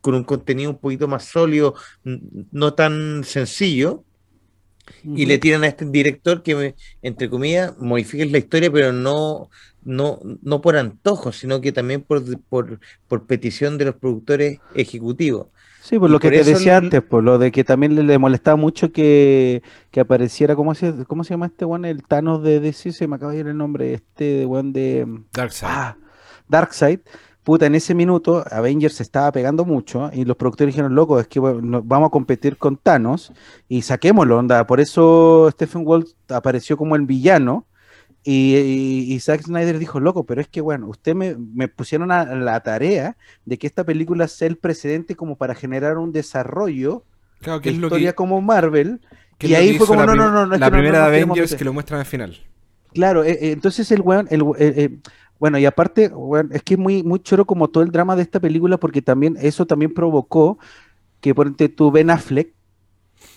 [0.00, 1.74] con un contenido un poquito más sólido,
[2.52, 4.04] no tan sencillo,
[5.12, 9.50] y le tiran a este director que, me- entre comillas, modifica la historia, pero no,
[9.82, 15.48] no, no por antojo, sino que también por, por, por petición de los productores ejecutivos.
[15.78, 18.02] Sí, por Y lo que por te decía antes, por lo de que también le,
[18.02, 19.62] le molestaba mucho que,
[19.92, 21.84] que apareciera, ¿cómo se, ¿cómo se llama este weón?
[21.84, 25.06] El Thanos de DC, se me acaba de ir el nombre, este de weón de
[25.32, 25.70] Darkseid.
[25.70, 25.96] ah,
[26.48, 27.00] Darkseid.
[27.46, 31.28] Puta, en ese minuto Avengers se estaba pegando mucho y los productores dijeron, loco, es
[31.28, 33.32] que bueno, no- vamos a competir con Thanos
[33.68, 34.66] y saquémoslo, onda.
[34.66, 37.64] Por eso Stephen Walt apareció como el villano
[38.24, 42.10] y, y, y Zack Snyder dijo, loco, pero es que bueno, usted me, me pusieron
[42.10, 47.04] a la tarea de que esta película sea el precedente como para generar un desarrollo
[47.38, 49.00] Claro, que de es lo historia que, como Marvel.
[49.38, 50.98] que y lo ahí fue como, no, no, no, no, es la no- no primera
[51.06, 52.36] de queremos Avengers que lo muestran al final.
[52.92, 54.98] Claro, eh, eh, entonces el weón, el, eh, eh,
[55.38, 58.22] bueno, y aparte, weón, es que es muy, muy choro como todo el drama de
[58.22, 60.58] esta película, porque también, eso también provocó
[61.20, 62.52] que por ejemplo tu Ben Affleck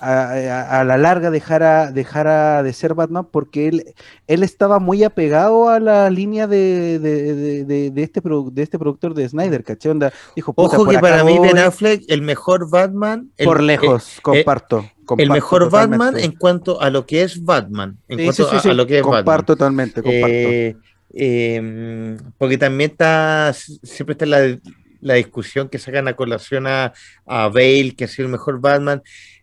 [0.02, 3.94] a, a- a la larga dejara, dejara de ser Batman porque él,
[4.28, 9.14] él estaba muy apegado a la línea de, de, de- este, produ- de este productor
[9.14, 9.92] de Snyder, ¿cachai?
[9.92, 14.20] Onda, dijo, Ojo que para mí Ben Affleck, el mejor Batman, el- por el- lejos,
[14.22, 14.80] comparto.
[14.80, 18.58] el comparto mejor Batman en cuanto a lo que es Batman, en Sí, cuanto sí,
[18.62, 19.20] sí, a- lo que es Batman.
[19.20, 20.28] comparto totalmente, comparto.
[20.30, 20.78] Eh,
[21.14, 23.54] eh, porque también está,
[23.84, 24.58] siempre está la,
[25.02, 26.94] la discusión que sacan a colación a,
[27.26, 29.02] a Bale, que ha sido el mejor Batman.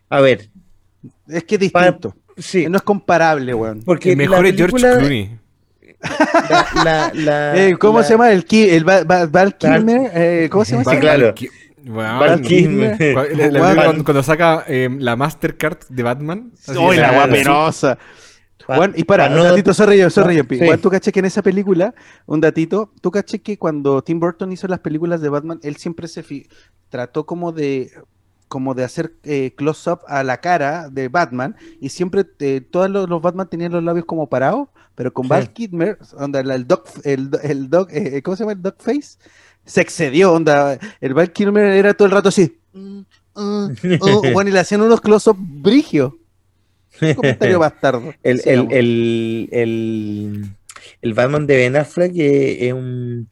[0.09, 0.49] A ver,
[1.27, 2.15] es que es para- distinto.
[2.37, 3.81] sí, No es comparable, weón.
[3.83, 5.37] porque El mejor es George Clooney.
[6.01, 8.31] la- la- la- Eh, ¿Cómo la- se llama?
[8.31, 10.11] El, Ki- el Val, Kilmer.
[10.13, 10.91] eh, ¿Cómo se llama?
[10.91, 11.33] Sí, claro.
[11.87, 12.43] Weón.
[13.75, 16.51] cuando, cuando saca eh, la Mastercard de Batman.
[16.77, 17.97] Uy, la claro.
[18.67, 20.57] Bueno, y para, pa un datito, sorry, no, Yampi.
[20.57, 20.63] sí.
[20.63, 21.93] Igual tú caché que en esa película,
[22.25, 26.07] un datito, tú caché que cuando Tim Burton hizo las películas de Batman, él siempre
[26.07, 26.23] se
[26.89, 27.91] trató como de
[28.47, 33.09] como de hacer eh, close-up a la cara de Batman y siempre eh, todos los,
[33.09, 35.29] los Batman tenían los labios como parados, pero con Sí.
[35.29, 39.17] Val Kilmer, onda, el dog, el, el dog, eh, ¿cómo se llama el dog face?
[39.65, 42.99] Se excedió, onda, el Val Kilmer era todo el rato así, mm,
[43.33, 43.69] oh,
[44.33, 46.13] bueno, y le hacían unos close-up brigios.
[47.01, 48.13] Un comentario bastardo.
[48.23, 50.45] el, el, el, el,
[51.01, 53.29] el Batman de Ben Affleck eh, es un,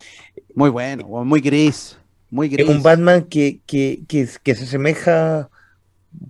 [0.53, 1.97] Muy bueno, muy gris,
[2.29, 2.61] muy gris.
[2.63, 5.49] Es un Batman que, que, que, que se asemeja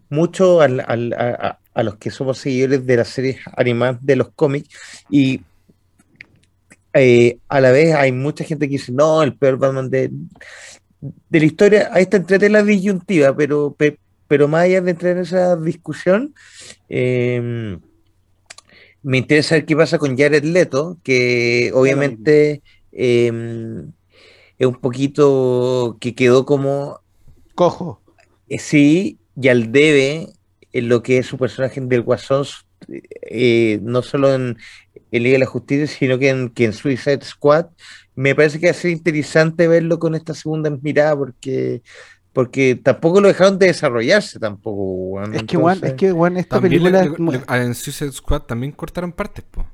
[0.09, 4.15] mucho al- al- a, a- a los que somos seguidores de las series animadas de
[4.17, 4.69] los cómics
[5.09, 5.41] y
[6.93, 10.09] eh, a la vez hay mucha gente que dice, no, el peor Batman de,
[11.01, 15.13] de la historia, ahí está entre la disyuntiva, pero, pe- pero más allá de entrar
[15.13, 16.33] en esa discusión,
[16.89, 17.77] eh,
[19.03, 23.31] me interesa ver qué pasa con Jared Leto, que obviamente eh,
[24.57, 27.01] es un poquito que quedó como
[27.53, 28.01] Cojo.
[28.49, 30.29] eh, sí y al debe
[30.71, 32.45] en lo que es su personaje del Guasón,
[32.87, 34.57] eh, no solo en,
[35.11, 37.67] en Liga de la Justicia, sino que en, que en Suicide Squad.
[38.15, 41.81] Me parece que va a ser interesante verlo con esta segunda mirada porque,
[42.35, 44.81] porque tampoco lo dejaron de desarrollarse tampoco.
[44.83, 45.33] weón.
[45.33, 48.11] Es que, weón, es Entonces, que, weón, esta película le- es muy- le- en Suicide
[48.11, 49.65] Squad también cortaron partes, po.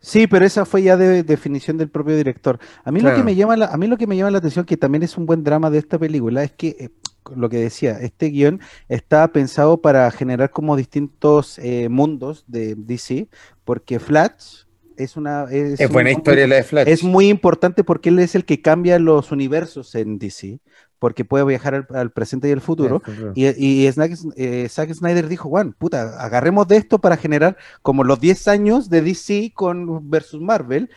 [0.00, 2.58] Sí, pero esa fue ya de definición del propio director.
[2.84, 4.64] A mí lo que me llama la, a mí lo que me llama la atención,
[4.64, 6.90] que también es un buen drama de esta película, es que eh,
[7.34, 13.28] lo que decía, este guion estaba pensado para generar como distintos eh, mundos de DC,
[13.64, 14.64] porque Flash
[14.96, 16.88] es una es, es buena un- historia la de Flash.
[16.88, 20.60] Es muy importante porque él es el que cambia los universos en DC,
[20.98, 23.02] porque puede viajar al, al presente y al futuro.
[23.34, 28.02] Y, y Snack- eh, Zack Snyder dijo, Juan, puta, agarremos de esto para generar como
[28.04, 30.88] los 10 años de DC con versus Marvel.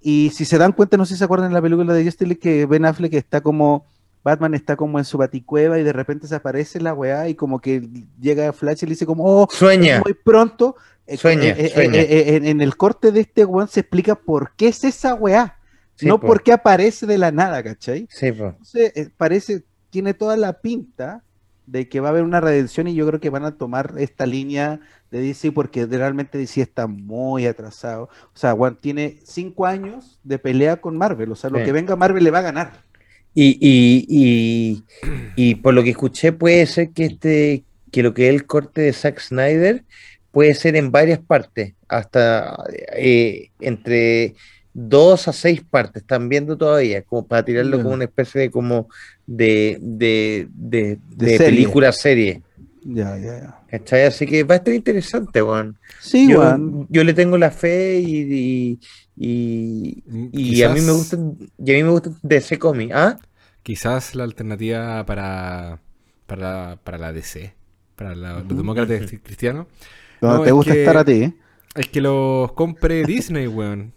[0.00, 2.26] Y si se dan cuenta, no sé si se acuerdan en la película de Justice
[2.26, 3.86] League que Ben Affleck está como,
[4.24, 7.60] Batman está como en su baticueva y de repente se aparece la weá y como
[7.60, 7.88] que
[8.20, 10.00] llega Flash y le dice como, oh, Sueña.
[10.04, 10.76] muy pronto.
[11.06, 12.00] Eh, Sueña, eh, eh, sueña.
[12.00, 15.14] eh, eh, en, en el corte de este weón se explica por qué es esa
[15.14, 15.56] weá.
[16.02, 16.26] Sí, no po.
[16.26, 18.06] por qué aparece de la nada, ¿cachai?
[18.10, 18.46] Sí, po.
[18.48, 21.22] Entonces, eh, parece, tiene toda la pinta
[21.66, 24.26] de que va a haber una redención y yo creo que van a tomar esta
[24.26, 24.80] línea
[25.10, 28.04] de DC porque realmente DC está muy atrasado.
[28.34, 31.30] O sea, Juan tiene cinco años de pelea con Marvel.
[31.32, 31.64] O sea, lo Sí.
[31.64, 32.72] que venga Marvel le va a ganar.
[33.34, 34.84] Y, y, y,
[35.36, 38.82] y por lo que escuché, puede ser que este, que lo que es el corte
[38.82, 39.84] de Zack Snyder
[40.32, 42.56] puede ser en varias partes, hasta
[42.94, 44.34] eh, entre
[44.74, 48.88] dos a seis partes, están viendo todavía, como para tirarlo como una especie de como
[49.26, 51.46] de, de, de, De de serie.
[51.50, 52.42] película serie.
[52.84, 53.58] Ya, ya, ya.
[53.70, 54.04] ¿Cachai?
[54.06, 55.76] Así que va a estar interesante, Juan.
[56.00, 56.86] Sí, Yo, Juan.
[56.90, 58.78] yo le tengo la fe y,
[59.16, 60.02] y, y,
[60.32, 63.18] y a mí me gustan, y a mí me gustan DC Comics, ¿ah?
[63.62, 65.80] Quizás la alternativa para,
[66.26, 67.54] para, para la DC,
[67.94, 69.66] para la- los demócratas cristianos,
[70.20, 71.32] No, no, te gusta que- estar a ti,
[71.76, 73.92] es que los compre Disney, weón.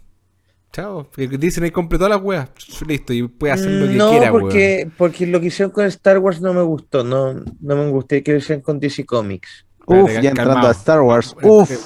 [0.76, 1.08] Chao.
[1.16, 2.50] Disney compre todas las weas.
[2.86, 4.42] Listo, y puede hacer lo que no, quiera, weón.
[4.42, 8.16] porque, porque lo que hicieron con Star Wars no me gustó, no, no me gustó
[8.22, 9.64] que lo hicieron con DC Comics.
[9.86, 10.68] Uf, ya entrando calmado.
[10.68, 11.34] a Star Wars.
[11.42, 11.70] Uf.
[11.70, 11.78] eh,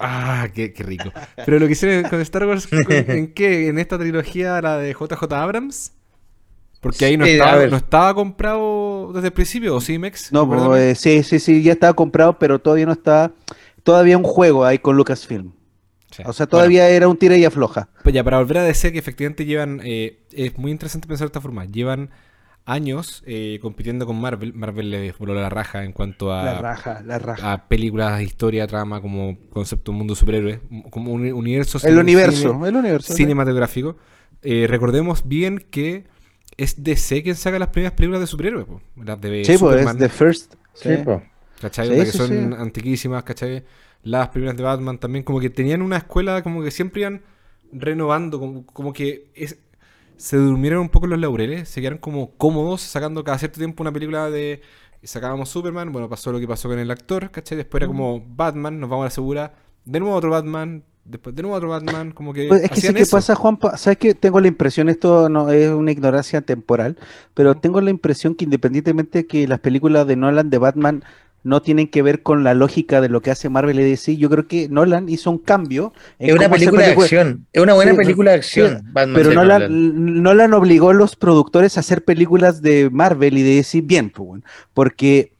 [0.00, 1.12] Ah, qué, qué rico.
[1.46, 3.68] Pero lo que hicieron con Star Wars, ¿en qué?
[3.68, 5.92] ¿En esta trilogía, la de JJ Abrams?
[6.80, 10.32] Porque ahí no, Sí, estaba, no estaba comprado desde el principio, ¿o sí, Mex?
[10.32, 13.30] No, pues, eh, sí, sí, sí, ya estaba comprado, pero todavía no está.
[13.84, 15.52] Todavía un juego ahí con Lucasfilm.
[16.12, 16.22] Sí.
[16.26, 17.88] O sea, todavía era un tira y afloja.
[18.02, 21.30] Pues ya, para volver a decir que efectivamente llevan, eh, es muy interesante pensar de
[21.30, 22.10] esta forma, llevan
[22.64, 27.02] años eh, compitiendo con Marvel, Marvel le voló la raja en cuanto La a, raja,
[27.04, 27.52] la raja.
[27.52, 30.60] a películas, historia, trama, como concepto mundo superhéroe,
[30.90, 33.14] como un universo el universo, cine- el universo.
[33.14, 33.96] cinematográfico.
[34.42, 36.04] Eh, recordemos bien que
[36.56, 39.96] es DC quien saca las primeras películas de superhéroes, po, las de Sí, pues es
[39.96, 40.54] The First.
[40.74, 40.90] Sí.
[41.04, 41.20] po.
[41.60, 41.88] ¿cachai?
[41.88, 42.34] Sí, que son sí.
[42.58, 43.64] antiquísimas, ¿cachai?
[44.02, 47.22] Las primeras de Batman también, como que tenían una escuela, como que siempre iban
[47.72, 49.58] renovando, como, como que es-
[50.16, 53.92] se durmieron un poco los laureles, se quedaron como cómodos sacando cada cierto tiempo una
[53.92, 54.62] película de...
[55.04, 57.56] Sacábamos Superman, bueno, pasó lo que pasó con el actor, ¿cachai?
[57.58, 61.42] Después era como Batman, nos vamos a la segura, de nuevo otro Batman, después de
[61.42, 62.46] nuevo otro Batman, como que...
[62.46, 63.16] Pues es que sé hacían qué eso.
[63.16, 63.58] pasa, Juan.
[63.76, 66.98] ¿Sabes que Tengo la impresión, esto no es una ignorancia temporal,
[67.34, 71.04] pero tengo la impresión que independientemente que las películas de Nolan de Batman
[71.44, 74.30] no tienen que ver con la lógica de lo que hace Marvel y DC, yo
[74.30, 75.92] creo que Nolan hizo un cambio.
[76.18, 78.84] en Es una película de acción, es una buena Sí, película de acción.
[78.94, 80.22] Pero Nolan, Nolan.
[80.22, 84.42] Nolan obligó a los productores a hacer películas de Marvel y de DC bien, pues,
[84.72, 85.32] porque,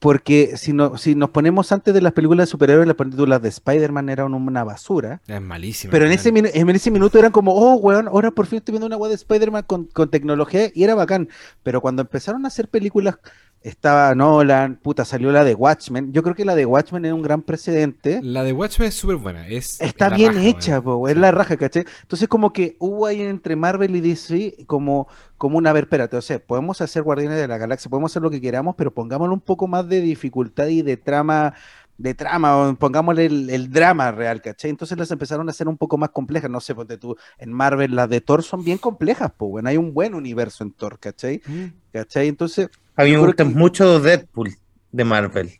[0.00, 3.48] porque si, no, si nos ponemos antes de las películas de superhéroes, las películas de
[3.48, 5.20] Spider-Man eran una basura.
[5.28, 5.92] Es malísimo.
[5.92, 8.86] Pero en ese, en ese minuto eran como, oh, weón, ahora por fin estoy viendo
[8.86, 11.28] una weá de Spider-Man con, con tecnología y era bacán.
[11.62, 13.16] Pero cuando empezaron a hacer películas,
[13.64, 16.12] estaba Nolan, puta, salió la de Watchmen.
[16.12, 18.20] Yo creo que la de Watchmen es un gran precedente.
[18.22, 19.48] La de Watchmen es súper buena.
[19.48, 21.86] Es, Está bien raja, hecha, po, es la raja, ¿cachai?
[22.02, 25.08] Entonces como que hubo ahí entre Marvel y DC como,
[25.38, 28.20] como una, a ver, espérate, o sea, podemos hacer Guardianes de la Galaxia, podemos hacer
[28.20, 31.54] lo que queramos, pero pongámosle un poco más de dificultad y de trama,
[31.96, 34.70] de trama, o pongámosle el, el drama real, ¿cachai?
[34.70, 37.94] Entonces las empezaron a hacer un poco más complejas, no sé, ponte tú, en Marvel
[37.94, 41.40] las de Thor son bien complejas, pues, bueno, hay un buen universo en Thor, ¿cachai?
[41.46, 41.64] Mm.
[41.92, 42.28] ¿Cachai?
[42.28, 42.68] Entonces...
[42.96, 44.50] A mí me gusta que- mucho Deadpool
[44.90, 45.52] de Marvel.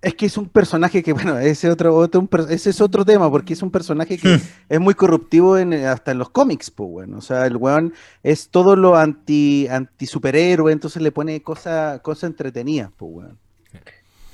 [0.00, 3.30] Es que es un personaje que, bueno, ese otro, otro un ese es otro tema,
[3.30, 7.16] porque es un personaje que es muy corruptivo en, hasta en los cómics, pues, bueno.
[7.16, 12.26] O sea, el weón es todo lo anti, anti superhéroe, entonces le pone cosas cosa
[12.26, 13.38] entretenidas, pues, weón.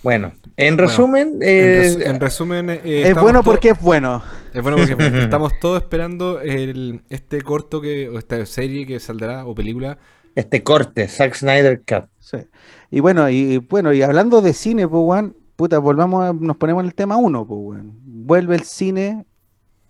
[0.02, 4.22] Bueno, en Bueno, resumen, En, eh, resu- en resumen, eh, es bueno porque es bueno.
[4.54, 9.44] Es bueno porque estamos todos esperando el, este corto que, o esta serie que saldrá,
[9.46, 9.98] o película.
[10.34, 12.04] este corte, Zack Snyder Cut.
[12.18, 12.38] Sí.
[12.90, 15.24] Y bueno, y, bueno, y hablando de cine, pues,
[15.56, 17.80] puta, volvamos a- nos ponemos en el tema uno, pues.
[17.84, 19.26] Vuelve el cine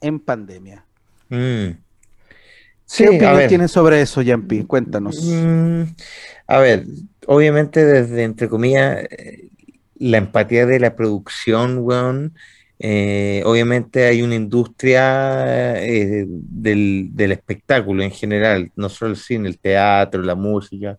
[0.01, 0.85] en pandemia.
[1.29, 1.37] Mm.
[1.37, 1.77] ¿Qué
[2.87, 3.49] Sí, opinión ver.
[3.49, 4.65] tienen sobre eso, Yampi?
[4.65, 5.23] Cuéntanos.
[5.25, 5.83] Mm,
[6.49, 6.85] a ver,
[7.27, 9.49] obviamente desde, entre comillas, eh,
[10.01, 12.35] la empatía de la producción, weón,
[12.79, 19.49] eh, obviamente hay una industria eh, del, del espectáculo en general, no solo el cine,
[19.49, 20.99] el teatro, la música,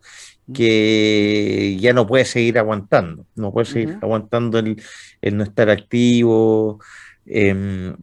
[0.53, 4.81] que ya no puede seguir aguantando, no puede seguir aguantando el,
[5.21, 6.79] el no estar activo.
[7.25, 7.95] em,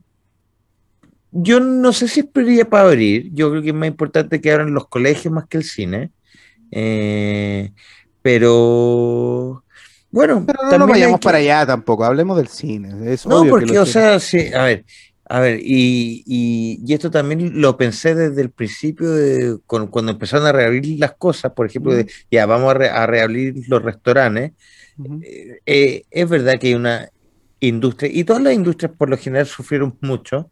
[1.30, 4.50] yo no sé si es prioridad para abrir, yo creo que es más importante que
[4.50, 6.10] abran los colegios más que el cine.
[6.70, 7.70] Eh,
[8.22, 9.64] pero
[10.10, 13.12] bueno, Pero no nos vayamos que- para allá tampoco, hablemos del cine.
[13.12, 14.84] Es No, obvio porque, o sea, sí, a ver,
[15.30, 20.12] a ver, y, y- y esto también lo pensé desde el principio, de, con- cuando
[20.12, 23.82] empezaron a reabrir las cosas, por ejemplo, de, ya vamos a, re- a reabrir los
[23.82, 24.52] restaurantes,
[25.22, 27.08] eh, eh, es verdad que hay una
[27.60, 30.50] industria, y todas las industrias por lo general sufrieron mucho,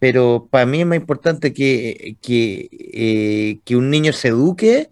[0.00, 4.90] pero para mí es más importante que, que, eh, que un niño se eduque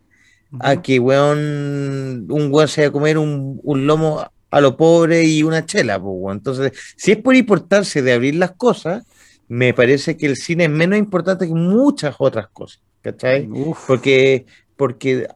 [0.61, 5.25] a que weón, un weón se vaya a comer un, un lomo a lo pobre
[5.25, 6.37] y una chela, pues, weón.
[6.39, 9.05] Entonces, si es por importarse de abrir las cosas,
[9.49, 13.49] me parece que el cine es menos importante que muchas otras cosas, ¿cachai?
[13.49, 13.85] Uf.
[13.87, 15.29] Porque, porque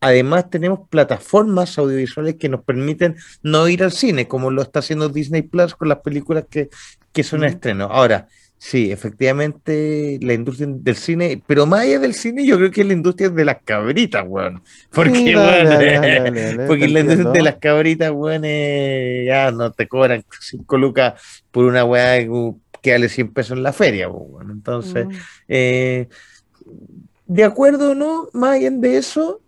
[0.00, 5.08] además tenemos plataformas audiovisuales que nos permiten no ir al cine, como lo está haciendo
[5.08, 6.68] Disney Plus con las películas que,
[7.12, 7.48] que son Ujú.
[7.48, 7.88] estrenos.
[7.90, 8.28] Ahora,
[8.58, 12.86] sí, efectivamente, la industria del cine, pero más allá del cine, yo creo que es
[12.86, 14.62] la industria de las cabritas, weón.
[14.92, 19.24] Porque, Sí, weón, dale, dale, dale, dale, porque la industria de las cabritas, weón, eh,
[19.26, 21.14] ya no te cobran 5 lucas
[21.50, 22.18] por una weá
[22.82, 24.50] que- vale 100 pesos en la feria, weón.
[24.50, 25.10] Entonces, Mm.
[25.48, 26.08] eh,
[27.26, 29.40] de acuerdo o no, más allá de eso,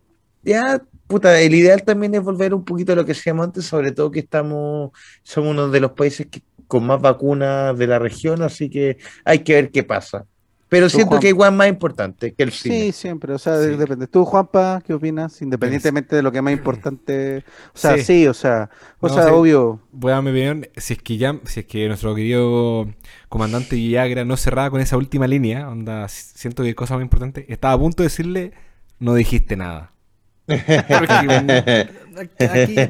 [0.42, 3.92] ya, puta, el ideal también es volver un poquito a lo que hacíamos antes, sobre
[3.92, 4.90] todo que estamos,
[5.22, 9.40] somos uno de los países que, con más vacunas de la región, así que hay
[9.40, 10.26] que ver qué pasa.
[10.68, 11.20] Pero siento Juan.
[11.20, 12.86] que igual más importante que el cine.
[12.86, 13.76] Sí, siempre, o sea, Sí.
[13.76, 14.08] depende.
[14.08, 15.40] ¿Tú, Juanpa, qué opinas?
[15.40, 17.44] Independientemente de lo que es más importante.
[17.72, 18.02] O sea, Sí.
[18.02, 19.30] sí, o sea, o No, sea, sí.
[19.32, 19.80] obvio.
[19.92, 20.66] Voy a dar mi opinión.
[20.76, 22.88] Si es que ya, si es que nuestro querido
[23.28, 27.46] comandante Villagra no cerraba con esa última línea, onda, si- siento que cosa más importante,
[27.48, 28.52] estaba a punto de decirle,
[28.98, 29.92] no dijiste nada.
[30.48, 31.26] Aquí,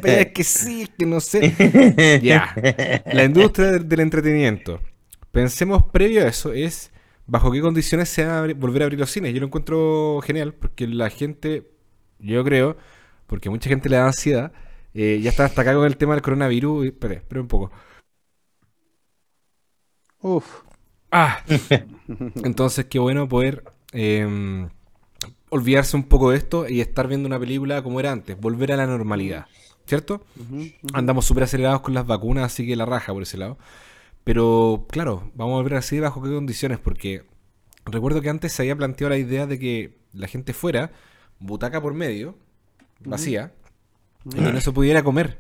[0.05, 2.21] es que sí, es que no sé.
[2.23, 2.55] Ya.
[3.11, 4.81] La industria del, del entretenimiento.
[5.33, 6.93] Pensemos previo a eso, es
[7.27, 9.33] bajo qué condiciones se van a abrir- volver a abrir los cines.
[9.35, 11.71] Yo lo encuentro genial porque la gente,
[12.19, 12.77] yo creo,
[13.27, 14.53] porque mucha gente le da ansiedad,
[14.95, 16.87] eh, ya está hasta acá con el tema del coronavirus.
[16.87, 17.71] Espera, espera un poco.
[20.21, 20.63] Uf.
[21.11, 21.43] Ah,
[22.45, 24.69] entonces qué bueno poder eh,
[25.51, 28.77] olvidarse un poco de esto y estar viendo una película como era antes, volver a
[28.77, 29.47] la normalidad,
[29.87, 30.25] ¿cierto?
[30.93, 33.59] Andamos súper acelerados con las vacunas, así que la raja por ese lado.
[34.25, 37.25] Pero claro, vamos a volver así bajo qué condiciones, porque
[37.85, 40.91] recuerdo que antes se había planteado la idea de que la gente fuera
[41.39, 42.37] butaca por medio,
[43.05, 43.53] vacía,
[44.25, 45.39] y con eso pudiera comer.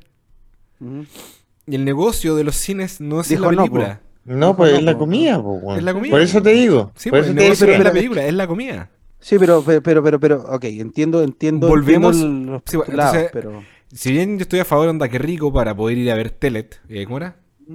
[1.66, 4.00] Y el negocio de los cines no es Dijo la no, película.
[4.24, 5.78] No, pues No, es la comida, po, weón.
[5.78, 6.10] Es la comida.
[6.10, 6.92] Por eso te digo.
[6.94, 8.90] Sí, por pues, eso el te negocio no es la película, es la comida.
[9.26, 11.66] Sí, pero, pero, pero, pero, pero, ok, entiendo, entiendo.
[11.66, 13.64] Volvemos- entiendo los sí, bueno, lados, entonces- pero.
[13.92, 16.80] Si bien yo estoy a favor, onda, que rico para poder ir a ver Telet,
[16.88, 17.34] eh, ¿cómo era?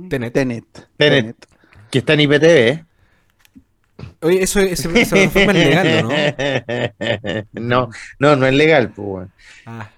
[0.09, 0.31] Tenet.
[0.33, 0.65] Tenet.
[0.95, 1.35] Tenet.
[1.89, 2.85] Que está en IPTV, ¿eh?
[4.21, 7.49] Oye, eso, es- esa plataforma es legal, ¿o ¿no?
[7.53, 7.89] no,
[8.19, 9.31] no, no es legal, pues, weón.
[9.65, 9.89] Ah,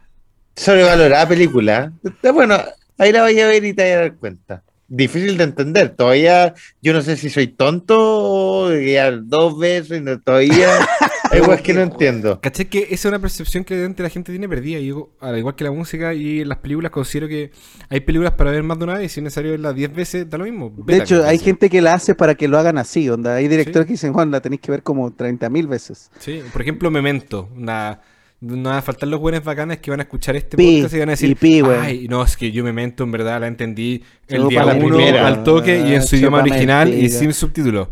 [0.55, 1.93] Sobrevalorada película.
[2.03, 2.57] Está bueno,
[2.97, 4.63] ahí la voy a ver y te vas a dar cuenta.
[4.87, 5.89] Difícil de entender.
[5.89, 10.67] Todavía, yo no sé si soy tonto o ya dos veces, no, todavía.
[11.41, 12.39] Cosas que no entiendo.
[12.41, 12.65] ¿Cachai?
[12.69, 14.79] Que esa es una percepción que la gente tiene perdida.
[14.79, 17.51] Y yo, al igual que la música y las películas, considero que
[17.89, 20.29] hay películas para ver más de una vez y si es necesario verlas 10 veces,
[20.29, 20.73] da lo mismo.
[20.85, 23.35] De hecho, hay gente que la hace para que lo hagan así, onda.
[23.35, 23.87] Hay directores Sí.
[23.87, 26.09] que dicen, Juan, la tenéis que ver como 30 mil veces.
[26.19, 27.49] Sí, por ejemplo, Memento.
[27.55, 27.99] Una,
[28.41, 30.99] no van a faltar los buenos bacanes que van a escuchar este Pi, podcast y
[30.99, 34.03] van a decir, y pi, ay, no, es que yo Memento en verdad la entendí
[34.27, 35.27] el Chupa día la uno primera.
[35.27, 37.87] al toque y en su idioma original y sin subtítulos.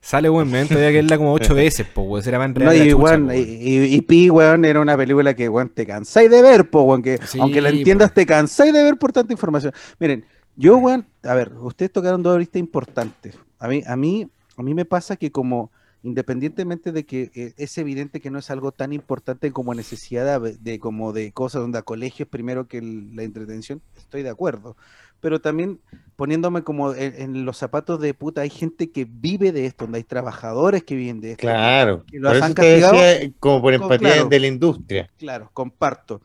[0.00, 2.22] Sale buen Memento, había que verla como ocho veces, pues, güey.
[2.22, 4.96] Será más No, y, la chucha, weón, po, y, y- y Pi, weón, era una
[4.96, 7.76] película que, weón, te cansáis de ver, po, weón, que Sí, aunque la po.
[7.76, 9.72] entiendas, te cansáis de ver por tanta información.
[9.98, 10.24] Miren,
[10.56, 13.36] yo, weón, a ver, ustedes tocaron dos aristas importantes.
[13.58, 15.70] A mí, a mí, a mí me pasa que como,
[16.04, 20.56] independientemente de que eh, es evidente que no es algo tan importante como necesidad de,
[20.58, 24.76] de- como de cosas donde a colegios primero que el- la entretención, estoy de acuerdo.
[25.20, 25.80] Pero también
[26.16, 29.98] poniéndome como en, en los zapatos de puta, hay gente que vive de esto, donde
[29.98, 31.42] hay trabajadores que viven de esto.
[31.42, 32.04] Claro.
[32.12, 34.28] ¿Y los Por han eso te decía, como por empatía claro.
[34.28, 35.10] de la industria.
[35.18, 36.20] Claro, comparto.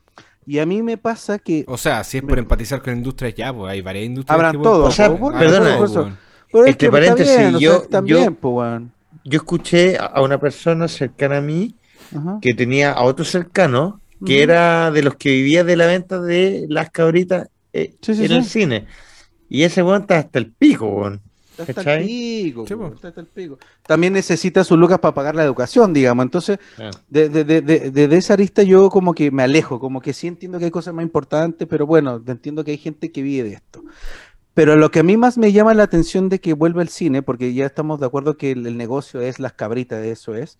[0.45, 1.63] Y a mí me pasa que.
[1.67, 4.35] O sea, si es por empatizar con industrias, ya, pues hay varias industrias.
[4.35, 6.17] Habrán que pueden todo, O sea, pues, perdona, por weón.
[6.51, 8.79] Pero es que está paréntesis, bien, o sea, yo- también, yo-.
[9.25, 11.75] Yo escuché a- una persona cercana a mí
[12.15, 12.39] Ajá.
[12.41, 16.65] que tenía a otro cercano que era de los que vivía de la venta de
[16.69, 18.33] las cabritas eh, Sí, sí, en sí.
[18.35, 18.87] el cine.
[19.49, 21.21] Y ese weón está hasta el pico, weón.
[21.57, 23.59] Está hasta hasta el pico.
[23.85, 26.23] También necesita sus lucas para pagar la educación, digamos.
[26.25, 26.89] Entonces, Ah.
[27.09, 30.13] de, de, de, de, de- de esa arista yo como que me alejo, como que
[30.13, 33.49] sí entiendo que hay cosas más importantes, pero bueno, entiendo que hay gente que vive
[33.49, 33.83] de esto.
[34.55, 37.21] Pero lo que a mí más me llama la atención de que vuelva el cine,
[37.23, 40.57] porque ya estamos de acuerdo que el, el negocio es las cabritas, eso es.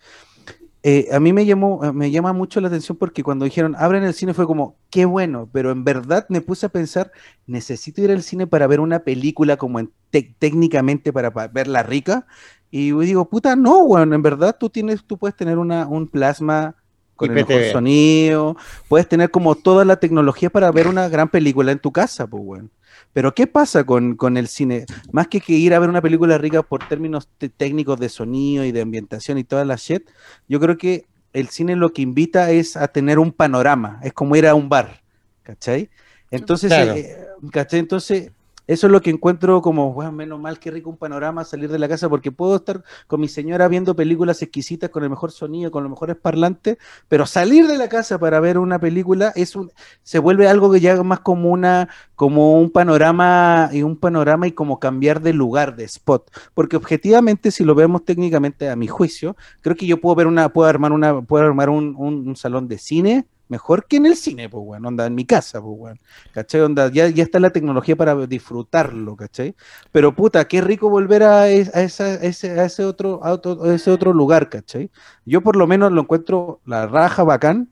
[0.84, 4.14] Eh, a mí me llamó, me llama mucho la atención porque cuando dijeron abren el
[4.14, 7.12] cine fue como, qué bueno, pero en verdad me puse a pensar,
[7.48, 9.92] necesito ir al cine para ver una película como en
[10.40, 12.28] técnicamente para, pa- verla rica.
[12.70, 16.76] Y digo, puta, no, bueno, en verdad tú tienes, tú puedes tener una, un plasma
[17.16, 18.56] con el mejor sonido,
[18.88, 22.44] puedes tener como toda la tecnología para ver una gran película en tu casa, pues,
[22.44, 22.70] bueno.
[23.14, 24.86] Pero ¿qué pasa con, con el cine?
[25.12, 28.72] Más que, que ir a ver una película rica por términos técnicos de sonido y
[28.72, 30.10] de ambientación y toda la shit,
[30.48, 34.36] yo creo que el cine lo que invita es a tener un panorama, es como
[34.36, 35.02] ir a un bar,
[35.44, 35.90] ¿cachai?
[36.32, 36.94] Entonces, Claro.
[36.96, 37.18] eh,
[37.52, 37.80] ¿cachai?
[37.80, 38.32] Entonces,
[38.68, 41.80] eso es lo que encuentro como, bueno, menos mal que rico un panorama salir de
[41.80, 45.72] la casa, porque puedo estar con mi señora viendo películas exquisitas con el mejor sonido,
[45.72, 49.72] con los mejores parlantes, pero salir de la casa para ver una película es un,
[50.04, 54.52] se vuelve algo que ya más como una, como un panorama y un panorama y
[54.54, 59.36] como cambiar de lugar, de spot, porque objetivamente, si lo vemos técnicamente a mi juicio,
[59.62, 62.68] creo que yo puedo ver una, puedo armar una, puedo armar un, un- un salón
[62.68, 66.00] de cine mejor que en el cine, pues bueno, onda en mi casa, pues bueno,
[66.34, 66.62] ¿cachai?
[66.62, 69.56] Onda, ya, ya está la tecnología para disfrutarlo, ¿cachai?
[69.92, 73.64] Pero puta, qué rico volver a, es- a esa- ese, a ese otro, a otro,
[73.64, 74.90] a ese otro lugar, ¿cachai?
[75.26, 77.70] Yo por lo menos lo encuentro la raja bacán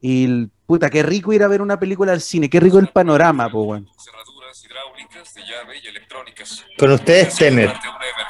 [0.00, 2.88] y el- puta, qué rico ir a ver una película al cine, qué rico el
[2.88, 3.82] panorama, pues.
[3.98, 6.64] Cerraduras hidráulicas de llave y electrónicas.
[6.78, 7.72] Con ustedes, Tener.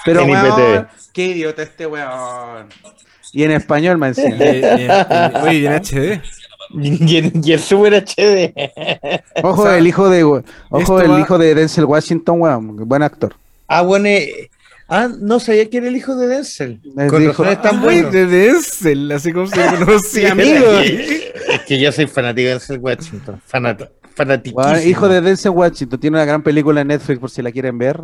[0.05, 2.69] Pero weón, qué idiota este weón.
[3.33, 6.23] Y en español, man, Y- y- y- Oye, y en HD.
[6.71, 8.53] Y, el- y el Super HD.
[9.43, 13.03] Ojo O sea, el hijo de ojo el va- hijo de Denzel Washington, weón, buen
[13.03, 13.35] actor.
[13.67, 14.07] Ah, bueno.
[14.09, 14.51] eh,
[14.89, 16.81] ah, no sabía que era el hijo de Denzel.
[16.97, 18.11] Es Con hijo- tan bueno.
[18.11, 20.33] de Denzel, así como se conocía.
[20.33, 20.67] amigo.
[21.49, 23.41] Es que yo soy fanático de Denzel Washington.
[23.47, 23.83] Fanat,
[24.15, 24.63] fanatiquísimo.
[24.63, 27.79] Weón, hijo de Denzel Washington, tiene una gran película en Netflix por si la quieren
[27.79, 28.01] ver.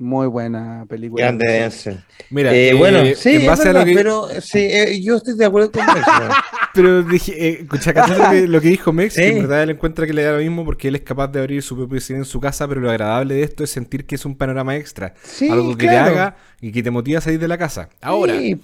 [0.00, 1.24] Muy buena película.
[1.24, 1.98] Grande Denzel.
[2.30, 3.94] Mira, Eh, eh, bueno, sí, en base a lo que.
[3.94, 5.90] pero sí, eh, yo estoy de acuerdo con eso.
[6.74, 9.16] Pero dije, eh, escucha, ¿cachaste lo que, lo que dijo Mex?
[9.16, 9.28] Que Sí.
[9.36, 11.60] en verdad él encuentra que le da lo mismo porque él es capaz de abrir
[11.62, 14.24] su propio cine en su casa, pero lo agradable de esto es sentir que es
[14.24, 15.14] un panorama extra.
[15.24, 16.12] Sí, algo que claro.
[16.12, 17.88] te haga y que te motiva a salir de la casa.
[18.00, 18.60] Ahora, Sí,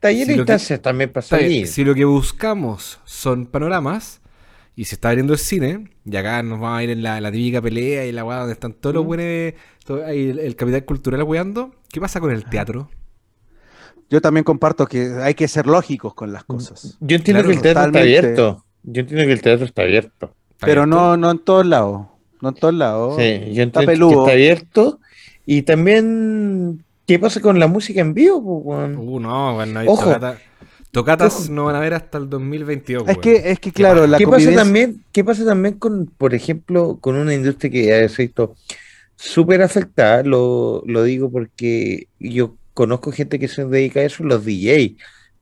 [0.00, 1.66] taller si de lo que- instancias también bien, salir.
[1.66, 4.20] si lo que buscamos son panoramas
[4.78, 7.32] y se está abriendo el cine, y acá nos vamos a ir en la, la
[7.32, 9.54] típica pelea y la weá donde están todos los buenos,
[9.84, 12.88] todo- ahí el, el capital cultural weando, ¿qué pasa con el teatro?
[14.08, 16.96] Yo también comparto que hay que ser lógicos con las cosas.
[17.00, 18.14] Yo entiendo Claro, que el teatro totalmente.
[18.14, 18.64] está abierto.
[18.84, 20.26] Yo entiendo que el teatro está abierto.
[20.50, 21.00] ¿Está Pero abierto?
[21.00, 22.06] no, no en todos lados.
[22.40, 23.16] No en todos lados.
[23.16, 23.22] Sí,
[23.52, 24.20] yo entiendo que peludo.
[24.22, 25.00] está abierto.
[25.44, 28.38] Y también, ¿qué pasa con la música en vivo?
[28.38, 30.14] Uh, no, bueno, no hay Ojo.
[30.98, 33.08] Tocata- Tocatas no van a ver hasta el 2022.
[33.08, 35.04] Es que, es que claro, la ¿Qué pasa también?
[35.12, 38.54] ¿Qué pasa también con, por ejemplo, con una industria que ha visto
[39.16, 40.22] súper afectada?
[40.22, 44.96] Lo, lo digo porque yo conozco gente que se dedica a eso, los DJ.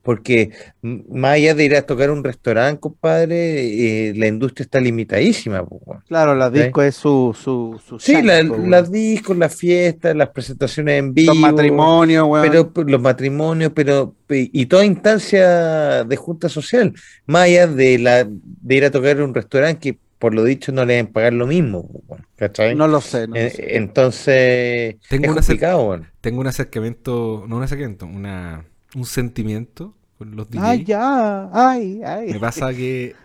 [0.07, 0.51] Porque
[0.81, 5.65] más allá de ir a tocar un restaurante, compadre, eh, la industria está limitadísima.
[6.07, 6.59] Claro, la ¿Sí?
[6.59, 11.33] disco es su, su, su Sí, la- las discos, las fiestas, las presentaciones en vivo.
[11.33, 12.47] Los matrimonios, weón.
[12.49, 16.93] Pero los matrimonios, pero pe- y toda instancia de junta social,
[17.25, 20.85] más allá de la de ir a tocar un restaurante que por lo dicho no
[20.85, 21.89] le deben pagar lo mismo,
[22.37, 22.75] ¿cachai?
[22.75, 23.27] no lo sé.
[23.27, 23.75] no lo Eh, sé.
[23.75, 25.99] entonces Tengo es complicado.
[26.21, 28.65] Tengo un acercamiento, no un acercamiento, una,
[28.95, 30.65] un sentimiento con los DJ.
[30.65, 31.49] Ay, ya.
[31.53, 32.33] Ay, ay.
[32.33, 33.15] Me pasa que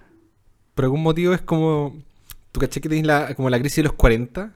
[0.75, 1.97] por algún motivo es como.
[2.51, 4.53] ¿Tú caché que tenés la, como la crisis de los 40?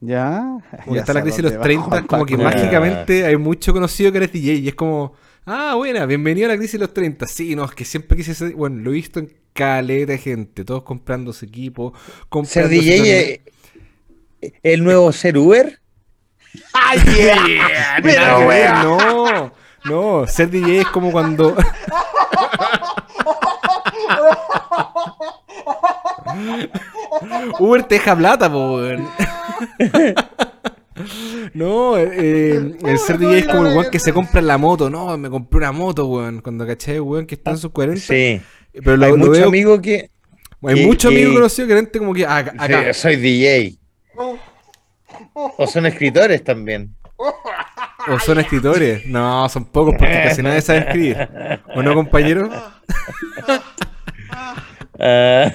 [0.00, 0.58] Ya.
[0.84, 2.36] Como Ya está la crisis de los va, 30, Juan como que.
[2.36, 2.44] Ya.
[2.44, 5.14] mágicamente hay mucho conocido que eres DJ y es como,
[5.46, 7.26] ah, buena, bienvenido a la crisis de los 30.
[7.26, 10.64] Sí, no, es que siempre quise ser, bueno, lo he visto en caleta de gente,
[10.64, 13.40] todos comprando su equipo, Ser comprando DJ
[14.40, 15.80] es el nuevo ser Uber.
[16.72, 17.98] Ay, yeah.
[18.02, 18.40] Pero,
[18.82, 19.52] no, no,
[20.26, 21.54] ser DJ es como cuando.
[27.58, 29.08] Uber te deja plata, po, weón.
[31.54, 34.90] No, eh, el ser DJ es como el weón que se compra la moto.
[34.90, 36.40] No, me compré una moto, weón.
[36.40, 38.00] Cuando caché, weón, que está en sus 40.
[38.00, 38.40] Sí.
[38.72, 39.48] Pero lo, Hay muchos veo.
[39.48, 40.10] amigos que
[40.62, 42.52] hay muchos amigos que- conocidos que gente como que ah, acá.
[42.58, 42.92] acá.
[42.92, 43.78] sí, soy DJ.
[45.34, 46.94] O son escritores también.
[48.10, 49.06] O son escritores.
[49.06, 51.28] No, son pocos porque casi nadie sabe escribir.
[51.74, 52.48] ¿O no, compañero?
[52.52, 52.74] Ah.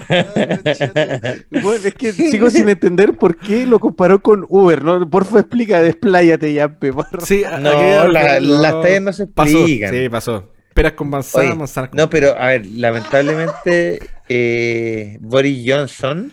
[1.51, 5.09] Bueno, es que sigo sin entender por qué lo comparó con Uber, ¿no?
[5.09, 7.19] Porfa, explica, despláyate ya, pe, porra.
[7.25, 8.61] Sí, No, aquí- la- no.
[8.61, 9.91] las tallas no se Pasó, explican.
[9.93, 10.49] Sí, pasó.
[10.73, 11.97] Peras con manzana, Oye, manzana con...
[11.97, 13.99] No, pero a ver, lamentablemente
[14.29, 16.31] eh, Boris Johnson,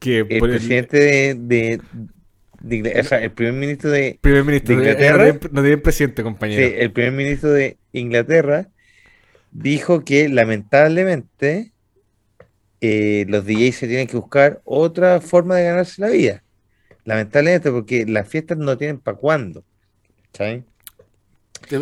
[0.00, 1.80] que el presidente de, de-
[2.68, 5.16] de Ingl- o sea, el primer ministro de, primer ministro de Inglaterra.
[5.18, 6.76] No tienen- no tienen presidente, sí, compañero.
[6.78, 8.68] el primer ministro de Inglaterra
[9.52, 11.72] dijo que lamentablemente
[12.80, 16.42] eh, los DJs se tienen que buscar otra forma de ganarse la vida.
[17.04, 19.64] Lamentablemente, porque las fiestas no tienen para cuándo.
[20.32, 20.64] ¿cachai?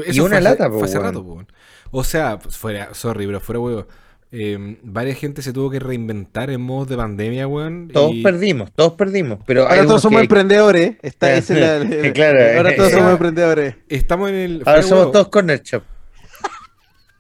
[0.06, 1.04] Eso una fue lata, fue po, hace weón.
[1.06, 1.46] rato, po, weón.
[1.90, 3.86] O sea, pues fuera, sorry, pero fuera huevo.
[4.34, 7.88] Eh, varias gente se tuvo que reinventar en modos de pandemia, weón.
[7.92, 10.96] Todos y- perdimos, todos perdimos, pero Ahora todos somos que- emprendedores.
[11.02, 11.60] Está, esa es
[12.04, 13.74] la- Claro, ahora todos eh, somos eh, emprendedores.
[13.90, 14.62] Estamos en el.
[14.64, 15.82] ahora somos huevo, todos corner shop.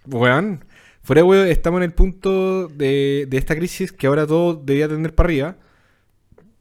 [0.06, 0.64] Weón.
[1.02, 4.88] Fuera de huevo, estamos en el punto de, de esta crisis que ahora todo debería
[4.88, 5.56] tender para arriba.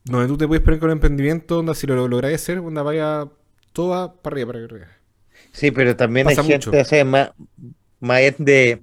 [0.04, 3.28] Donde tú te puedes poner con el emprendimiento, donde si lo lográis hacer, donde vaya
[3.72, 4.88] todo va para arriba, para arriba.
[5.52, 6.82] Sí, pero también Pasa hay gente mucho.
[6.82, 7.32] o sea, más,
[8.00, 8.82] más de,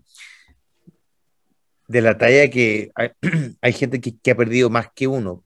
[1.89, 3.11] de la talla que hay,
[3.61, 5.43] hay gente que, que ha perdido más que uno,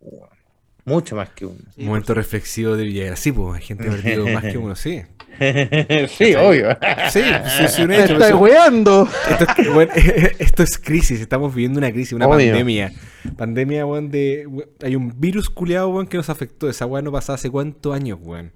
[0.85, 1.59] mucho más que uno.
[1.75, 3.17] Sí, Momento reflexivo de Villagra.
[3.17, 5.03] Sí, pues, hay gente que ha perdido más que uno, sí.
[6.09, 6.77] sí, obvio.
[7.11, 7.23] Sí,
[7.57, 8.13] sí, sí, un ¡Me hecho.
[8.15, 9.09] estás eso- weando!
[9.31, 9.93] Esto es, bueno,
[10.39, 12.49] esto es crisis, estamos viviendo una crisis, una Obvio.
[12.53, 12.93] pandemia.
[13.37, 14.47] Pandemia, weón, de.
[14.83, 16.69] Hay un virus culiado, weón, que nos afectó.
[16.69, 18.53] Esa weón no pasaba hace cuántos años, weón.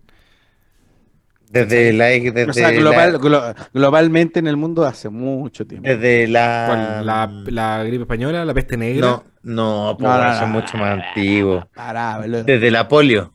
[1.65, 5.89] Desde la, desde O sea, la- global- glo- globalmente en el mundo hace mucho tiempo.
[5.89, 7.03] desde la.
[7.05, 9.07] La, la gripe española, la peste negra.
[9.07, 10.47] no, no, po, No, no, eso es no.
[10.49, 11.69] mucho más antiguo.
[11.75, 12.21] Pará.
[12.21, 13.33] Desde la polio.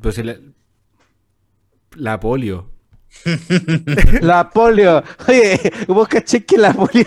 [0.00, 0.36] Pero si la,
[1.96, 2.70] la polio.
[4.20, 5.02] La polio.
[5.26, 7.06] Oye, vos caché que la polio.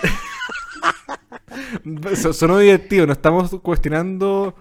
[2.15, 4.55] So- sonó divertido, no estamos cuestionando.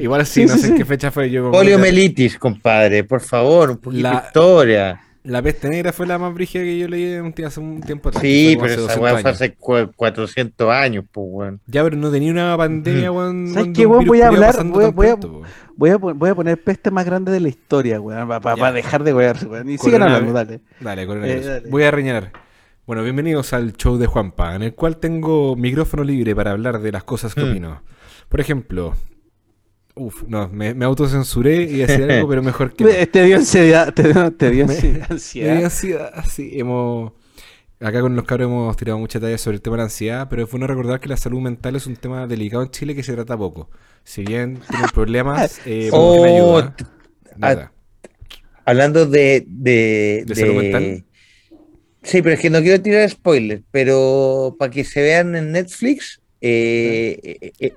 [0.00, 0.78] Igual sí, Sí, no sí, sé en sí.
[0.78, 1.50] qué fecha fue yo.
[1.50, 5.00] Poliomelitis, compadre, por favor, un poquito La- de historia.
[5.24, 8.22] La peste negra fue la más brígida que yo leí un hace un tiempo atrás.
[8.22, 11.60] Sí, pero esa 200 weá fue hace cua- 400 años, pues, weón.
[11.68, 13.46] Ya, pero no tenía una pandemia, weón.
[13.54, 14.04] ¿Sabes qué, weón?
[14.04, 15.48] Voy a hablar, voy voy a- pronto, weón.
[15.76, 18.28] Voy a, pon- voy a poner peste más grande de la historia, weón.
[18.40, 19.70] Para dejar de weón.
[19.70, 20.60] Y sigan hablando, dale.
[20.80, 21.44] Dale, coronavirus.
[21.44, 21.70] Eh, dale.
[21.70, 22.32] Voy a reñar.
[22.84, 26.90] Bueno, bienvenidos al show de Juanpa, en el cual tengo micrófono libre para hablar de
[26.90, 27.50] las cosas que Hmm.
[27.50, 27.82] opino.
[28.28, 28.96] Por ejemplo,
[29.94, 32.90] uff, no, me, me autocensuré y decir algo, pero mejor que no.
[33.10, 33.92] Te, dio ansiedad.
[33.94, 34.74] Te dio, te dio Me-
[35.08, 35.08] ansiedad.
[35.54, 36.24] Me dio ansiedad.
[36.28, 37.12] sí, hemos...
[37.80, 40.44] Acá con los cabros hemos tirado mucha talla sobre el tema de la ansiedad, pero
[40.44, 43.12] es bueno recordar que la salud mental es un tema delicado en Chile que se
[43.14, 43.70] trata poco.
[44.04, 46.76] Si bien tienen problemas, eh, Oh, ayuda.
[47.36, 47.72] Nada.
[48.64, 51.04] Hablando de, de, ¿De salud mental?
[52.04, 56.20] Sí, pero es que no quiero tirar spoilers, pero para que se vean en Netflix,
[56.40, 57.72] eh, eh, eh,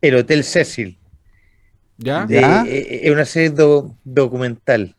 [0.00, 0.98] El Hotel Cecil.
[1.98, 2.26] ¿Ya?
[2.26, 2.64] de- ¿Ya?
[2.66, 4.94] eh, Es una serie do- documental.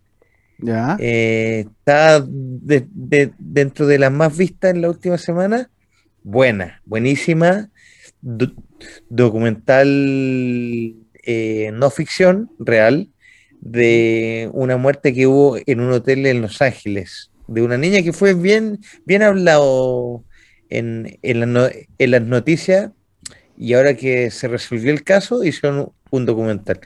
[0.57, 0.95] Ya.
[0.99, 5.69] Eh, está de- de- dentro de las más vistas en la última semana.
[6.23, 7.69] Buena, buenísima.
[8.21, 8.53] Do-
[9.09, 9.87] documental
[11.27, 13.09] eh, no ficción, real,
[13.61, 18.13] de una muerte que hubo en un hotel en Los Ángeles, de una niña que
[18.13, 20.23] fue bien, bien hablado
[20.69, 22.91] en, en, la no- en las noticias
[23.57, 26.79] y ahora que se resolvió el caso hicieron un documental.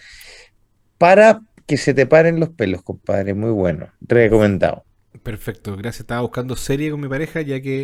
[0.98, 4.84] Para que se te paren los pelos, compadre, muy bueno, recomendado.
[5.24, 6.02] Perfecto, gracias.
[6.02, 7.84] Estaba buscando serie con mi pareja ya que...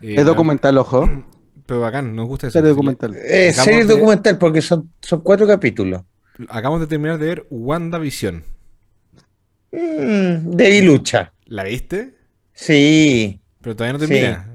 [0.00, 1.08] eh, Es documental, ojo.
[1.66, 2.54] Pero bacán, nos gusta eso.
[2.54, 3.16] Serie documental.
[3.16, 6.02] Eh, serie de- documental porque son, son cuatro capítulos.
[6.48, 8.44] Acabamos de terminar de ver WandaVision.
[9.72, 11.32] Mm, de lucha.
[11.46, 12.14] ¿La viste?
[12.52, 14.48] Sí, Pero todavía no termina.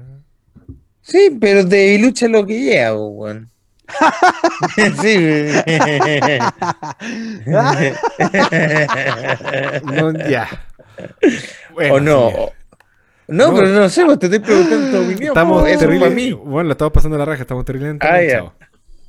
[1.00, 3.51] sí, pero de lucha es lo que lleva, po, weón.
[5.02, 5.48] sí.
[9.84, 10.48] No, ya.
[11.72, 12.30] Bueno, o no.
[12.30, 12.36] sí.
[13.28, 13.54] No, No.
[13.54, 15.28] pero no sé, te estoy preguntando tu opinión.
[15.28, 16.00] Estamos eso es terrible.
[16.06, 16.32] para mí.
[16.32, 18.52] Bueno, lo estamos pasando la raja, estamos terriblemente Ah, enganchados.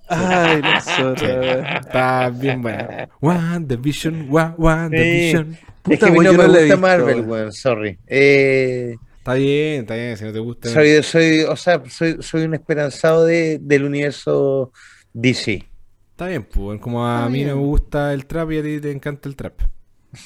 [0.07, 1.65] Ay, nosotros.
[1.85, 2.87] Está bien bueno.
[3.21, 5.51] WandaVision, Wa- WandaVision.
[5.53, 7.97] Es Puta, que a mí weón, no me gusta Marvel, weón, sorry.
[8.07, 10.67] Eh, Está bien, está bien, si no te gusta.
[10.67, 14.73] soy, soy, o sea, soy, soy un esperanzado de, del universo
[15.13, 15.65] DC.
[16.11, 16.81] Está bien, pues.
[16.81, 17.47] Como a Está mí bien.
[17.47, 19.61] me gusta el trap y a ti te encanta el trap.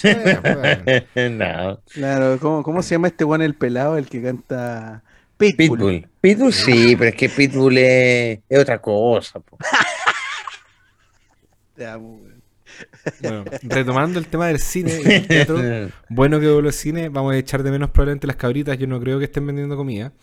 [0.02, 1.80] Pues, no.
[1.94, 5.04] Claro, ¿cómo, ¿cómo se llama este weón el pelado, el que canta
[5.38, 5.78] Pitbull?
[5.78, 6.10] Pitbull.
[6.20, 9.40] Pitbull sí, pero es que Pitbull es, es otra cosa.
[9.40, 9.60] po.
[11.76, 12.20] Te amo.
[13.22, 15.58] Bueno, retomando el tema del cine y el teatro,
[16.10, 19.00] bueno que vuelvo al cine, vamos a echar de menos probablemente las cabritas, yo no
[19.00, 20.14] creo que estén vendiendo comida.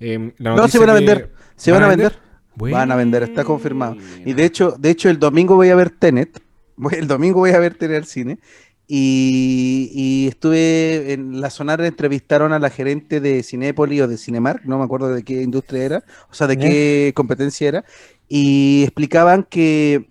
[0.00, 1.32] Eh, No, se van a vender.
[1.56, 2.18] Se van a vender.
[2.56, 2.76] Bueno.
[2.76, 3.96] Van a vender, está confirmado.
[4.24, 6.40] Y de hecho, de hecho, el domingo voy a ver Tenet.
[6.92, 8.38] El domingo voy a ver Tenet al cine.
[8.86, 14.64] Y, y estuve en la Sonar, entrevistaron a la gerente de Cinépolis o de Cinemark,
[14.66, 17.84] no me acuerdo de qué industria era, o sea, de qué competencia era,
[18.28, 20.10] y explicaban que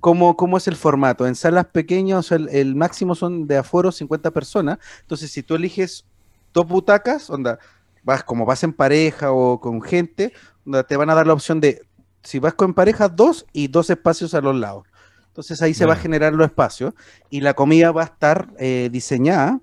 [0.00, 1.26] cómo, cómo es el formato.
[1.26, 4.78] En salas pequeñas, o sea, el, el máximo son de aforo 50 personas.
[5.02, 6.04] Entonces, si tú eliges
[6.52, 7.58] dos butacas, onda,
[8.02, 10.32] vas como vas en pareja o con gente,
[10.66, 11.82] onda, te van a dar la opción de,
[12.22, 14.86] si vas con pareja, dos y dos espacios a los lados.
[15.28, 16.92] Entonces ahí se va a generar los espacios
[17.30, 19.60] y la comida va a estar eh, diseñada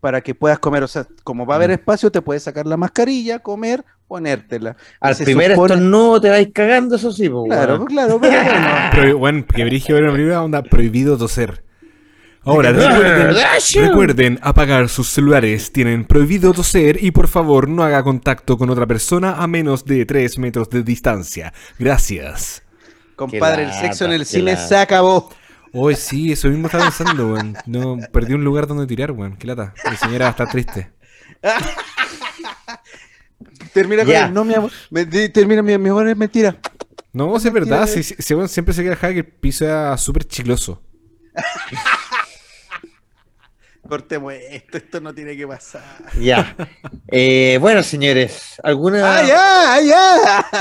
[0.00, 0.82] para que puedas comer.
[0.82, 4.76] O sea, como va a haber espacio, te puedes sacar la mascarilla, comer, ponértela.
[5.00, 7.86] Al Se primer supone- estornudo te vais cagando, eso sí, po, Claro, weón.
[7.86, 8.66] claro, pero bueno.
[8.92, 11.64] Pero, bueno, que Brigio era una película onda prohibido toser.
[12.44, 13.34] Ahora, recuerden,
[13.88, 15.72] recuerden apagar sus celulares.
[15.72, 20.06] Tienen prohibido toser y por favor no haga contacto con otra persona a menos de
[20.06, 21.52] 3 metros de distancia.
[21.78, 22.62] Gracias.
[23.16, 24.68] Compadre, el sexo en el cine lata.
[24.68, 25.28] se acabó.
[25.72, 27.56] Hoy sí, eso mismo estaba pensando, weón.
[27.66, 29.36] No, perdí un lugar donde tirar, weón.
[29.36, 29.74] Qué lata.
[29.90, 30.92] Mi señora va a estar triste.
[33.72, 34.70] Termina con el no, mi amor.
[34.90, 36.58] Me- di- termina, mi, mi amor, es mentira.
[37.12, 37.86] No, sí es verdad.
[37.86, 40.82] Sí, sí, sí, weón, siempre se queja que el piso era súper chicloso.
[43.88, 45.82] Cortemos esto, esto no tiene que pasar.
[46.20, 46.56] Ya.
[47.08, 49.18] Eh, bueno, señores, ¿alguna.
[49.18, 49.74] ¡Ah, ya!
[49.74, 49.80] ¡Ah,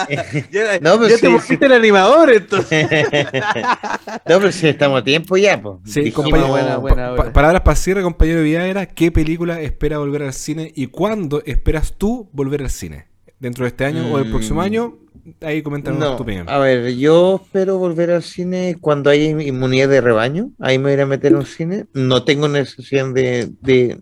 [0.10, 0.48] ya!
[0.52, 2.88] ya No, pero ya sí, te volviste el animador, entonces.
[4.26, 5.78] no, pero si estamos a tiempo ya, pues.
[5.86, 8.86] Sí, Dijimos- compañero, buena, buena, pa- palabras para cierre, compañero Villagra.
[8.86, 13.08] ¿Qué película espera volver al cine y cuándo esperas tú volver al cine?
[13.40, 14.64] ¿Dentro de este año o del próximo Mm.
[14.64, 14.98] año?
[15.42, 16.48] Ahí comentaron No, tu opinión.
[16.50, 20.52] a ver, yo espero volver al cine cuando haya in- inmunidad de rebaño.
[20.60, 21.86] Ahí me voy a meter a un cine.
[21.94, 24.00] No tengo necesidad de, de,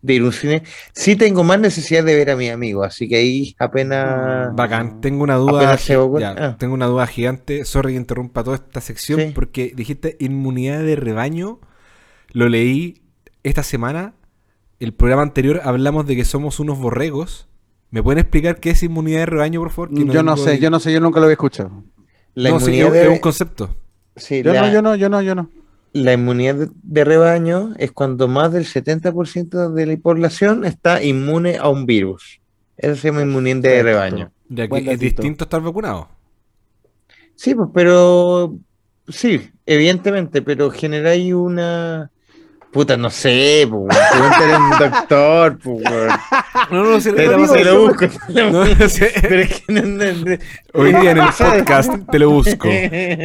[0.00, 0.62] de ir a un cine.
[0.94, 4.54] Sí tengo más necesidad de ver a mis amigos, así que ahí apenas.
[4.56, 6.56] Bacán, tengo una duda, ya, ah.
[6.58, 7.66] tengo una duda gigante.
[7.66, 9.32] Sorry que interrumpa toda esta sección Sí.
[9.34, 11.60] porque dijiste inmunidad de rebaño.
[12.32, 13.02] Lo leí
[13.42, 14.14] esta semana.
[14.78, 17.48] El programa anterior hablamos de que somos unos borregos.
[17.90, 19.90] ¿Me pueden explicar qué es inmunidad de rebaño, por favor?
[19.92, 21.82] Yo no sé, ahí- yo no sé, yo nunca lo había escuchado.
[22.34, 23.74] La no, inmunidad es, de- es un concepto.
[24.16, 25.50] sí, Yo la- no, yo no, yo no, yo no.
[25.92, 31.68] La inmunidad de, rebaño es cuando más del 70% de la población está inmune a
[31.68, 32.40] un virus.
[32.76, 34.32] Eso se llama inmunidad de rebaño.
[34.48, 36.08] Ya que es distinto estar vacunado.
[37.34, 38.56] Sí, pues, pero
[39.08, 42.10] sí, evidentemente, pero generáis una
[42.72, 45.84] puta, no sé, pues, pregúntale a un doctor, pues.
[46.70, 48.06] No, no, sí, Te, lo busco.
[48.28, 48.88] No, busco.
[48.88, 49.04] sí.
[49.20, 50.36] Pero es que no, no, no.
[50.74, 52.68] Hoy día en el podcast te lo busco.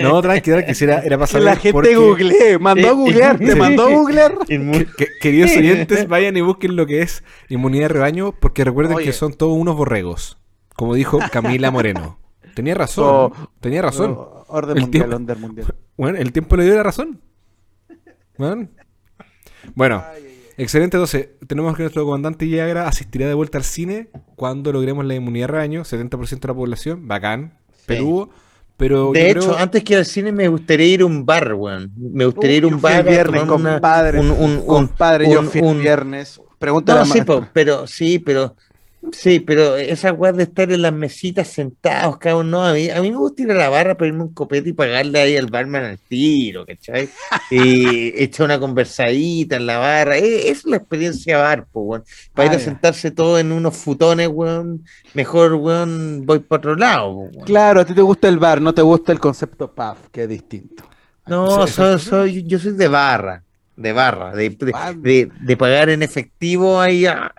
[0.02, 3.38] No, tranqui, tranqui, si era, era para saber la gente porque- googlee, mandó a googlear,
[3.38, 4.38] te mandó a googlear.
[4.48, 9.06] Que- queridos oyentes, vayan y busquen lo que es inmunidad de rebaño, porque recuerden Oye.
[9.06, 10.38] que son todos unos borregos.
[10.76, 12.20] Como dijo Camila Moreno.
[12.56, 13.06] Tenía razón.
[13.08, 13.50] Oh.
[13.60, 14.12] tenía razón.
[14.14, 15.76] No, orden El mundial, tiempo- orden mundial.
[15.98, 17.22] Bueno, el tiempo le dio la razón.
[18.38, 18.68] Bueno,
[19.74, 20.04] Bueno,
[20.58, 20.98] excelente.
[20.98, 25.48] Entonces, tenemos que nuestro comandante Villagra asistirá de vuelta al cine cuando logremos la inmunidad
[25.48, 27.08] de rebaño, 70% de la población.
[27.08, 27.58] Bacán.
[27.86, 28.30] Peludo.
[28.78, 31.26] Pero De yo hecho, creo- antes que ir al cine me gustaría ir a un
[31.26, 31.92] bar, weón.
[31.96, 33.06] Me gustaría ir a un bar.
[33.08, 34.20] viernes, una- compadre.
[34.20, 36.42] un- un- un- compadre, yo un- fui el viernes.
[36.60, 38.56] Pregúntale No, a sí, po, pero sí, pero
[39.12, 42.90] sí, pero esa weá de estar en las mesitas sentados, cada uno, no, a mí,
[42.90, 45.48] a mí me gusta ir a la barra, pedirme un copete y pagarle ahí al
[45.48, 47.10] barman al tiro, ¿cachai?
[47.52, 52.04] Y echar una conversadita en la barra, e- es la experiencia bar, po, weón.
[52.34, 52.66] Para Ah, ir a ya.
[52.66, 54.84] sentarse todo en unos futones, weón,
[55.14, 57.46] mejor, weón, voy para otro lado, weón.
[57.46, 60.30] Claro, a ti te gusta el bar, no te gusta el concepto pub, que es
[60.30, 60.84] distinto.
[61.28, 63.44] No, soy, soy- yo soy de barra,
[63.76, 67.34] de barra, de, de, de- de pagar en efectivo ahí a-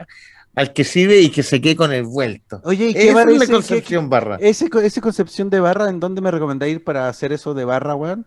[0.57, 2.61] al que sirve y que se quede con el vuelto.
[2.65, 3.53] Oye, ¿y qué Esa es la ese?
[3.53, 4.39] concepción barra.
[4.39, 7.65] ¿Qué- ese, ese concepción de barra, ¿en dónde me recomendáis ir para hacer eso de
[7.65, 8.27] barra, weón?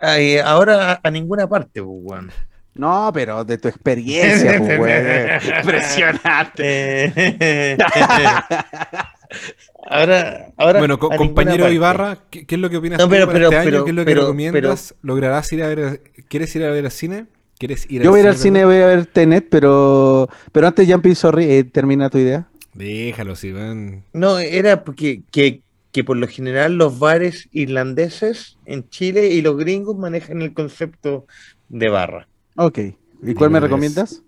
[0.00, 2.30] Ay, ahora a, a ninguna parte, pues, weón.
[2.76, 5.40] No, pero de tu experiencia, pues, weón.
[5.60, 7.12] Impresionante.
[7.14, 7.78] Eh,
[9.88, 10.78] ahora, ahora.
[10.80, 11.70] Bueno, co- compañero.
[11.70, 13.84] Ibarra, ¿qué, qué es lo que opinas No, tú pero- para pero- este año?
[13.84, 14.96] ¿Qué es lo que pero- recomiendas?
[15.02, 16.02] ¿Lograrás ir a ver?
[16.28, 17.26] ¿Quieres ir a ver al cine?
[17.58, 20.90] ¿Quieres ir Yo voy a ir al cine, voy a ver Tenet, pero, pero antes,
[20.90, 22.48] Jumpy, sorry, eh, termina tu idea.
[22.74, 24.04] Déjalo, si van.
[24.12, 29.56] No, era porque que, que por lo general los bares irlandeses en Chile y los
[29.56, 31.26] gringos manejan el concepto
[31.68, 32.28] de barra.
[32.56, 32.78] Ok.
[33.22, 34.22] ¿Y cuál me recomiendas?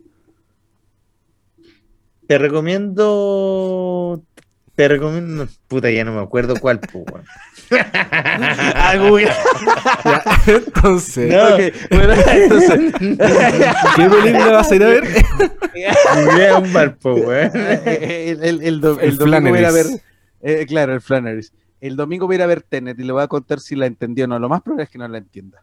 [2.29, 4.23] Te recomiendo.
[4.77, 5.49] Te recomiendo.
[5.69, 7.05] Puta, ya no me acuerdo cuál, pues.
[7.73, 9.29] Ah, Google.
[10.47, 11.55] Entonces, No.
[11.55, 11.61] Ok,
[11.91, 12.93] bueno, entonces,
[13.97, 15.05] ¿qué película vas a ir a ver?
[16.39, 19.67] Era un bar, pues, eh, el, el, el, do- El el domingo voy a ir
[19.67, 19.87] a ver.
[20.43, 21.53] Eh, claro, el Flannery's.
[21.81, 23.87] El domingo voy a ir a ver Tenet y le voy a contar si la
[23.87, 24.39] entendió o no.
[24.39, 25.63] Lo más probable es que no la entienda.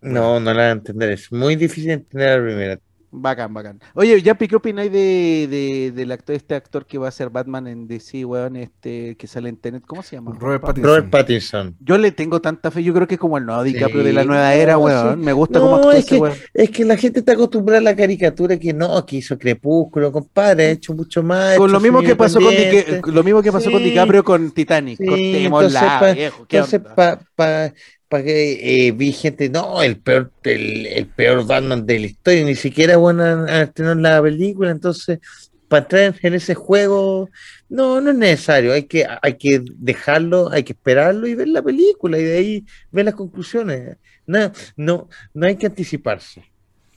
[0.00, 1.10] No, no la van a entender.
[1.12, 2.78] Es muy difícil entender la primera.
[3.10, 3.80] Bacán, bacán.
[3.94, 7.66] Oye, Yapi, ¿qué opináis de, de, del actor, este actor que va a ser Batman
[7.66, 9.82] en DC, weón, este, que sale en Tenet?
[9.86, 10.32] ¿Cómo se llama?
[10.38, 10.84] Robert Pattinson.
[10.90, 11.76] Robert Pattinson.
[11.80, 14.24] Yo le tengo tanta fe, yo creo que es como el nuevo DiCaprio de la
[14.24, 15.14] nueva era, no, weón.
[15.18, 15.24] sí.
[15.24, 16.34] Me gusta No, cómo actúa es ese que- weón.
[16.52, 20.66] Es que la gente está acostumbrada a la caricatura que no, que hizo Crepúsculo, compadre,
[20.66, 21.56] ha hecho mucho más.
[21.56, 23.10] Con lo mismo que pasó con, Dica- Independiente.
[23.10, 23.82] lo mismo que pasó con.
[23.82, 24.98] DiCaprio con Titanic.
[24.98, 26.94] Sí, Cortémosla, entonces, pa- viejo, ¿qué Entonces, onda?
[26.94, 27.74] para pa, pa
[28.08, 32.54] que eh, vi gente, no, el peor, el, el peor Batman de la historia, ni
[32.54, 35.18] siquiera bueno han estrenado la película, entonces
[35.68, 37.28] para entrar en ese juego,
[37.68, 38.72] no, no es necesario.
[38.72, 42.66] Hay que, hay que dejarlo, hay que esperarlo y ver la película y de ahí
[42.90, 43.98] ver las conclusiones.
[44.26, 46.44] No, no, no hay que anticiparse.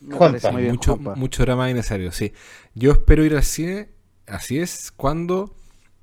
[0.09, 1.15] Juanpa, bien, mucho, Juanpa.
[1.15, 2.33] mucho drama innecesario, sí.
[2.73, 3.89] Yo espero ir al cine,
[4.25, 5.55] así es, cuando,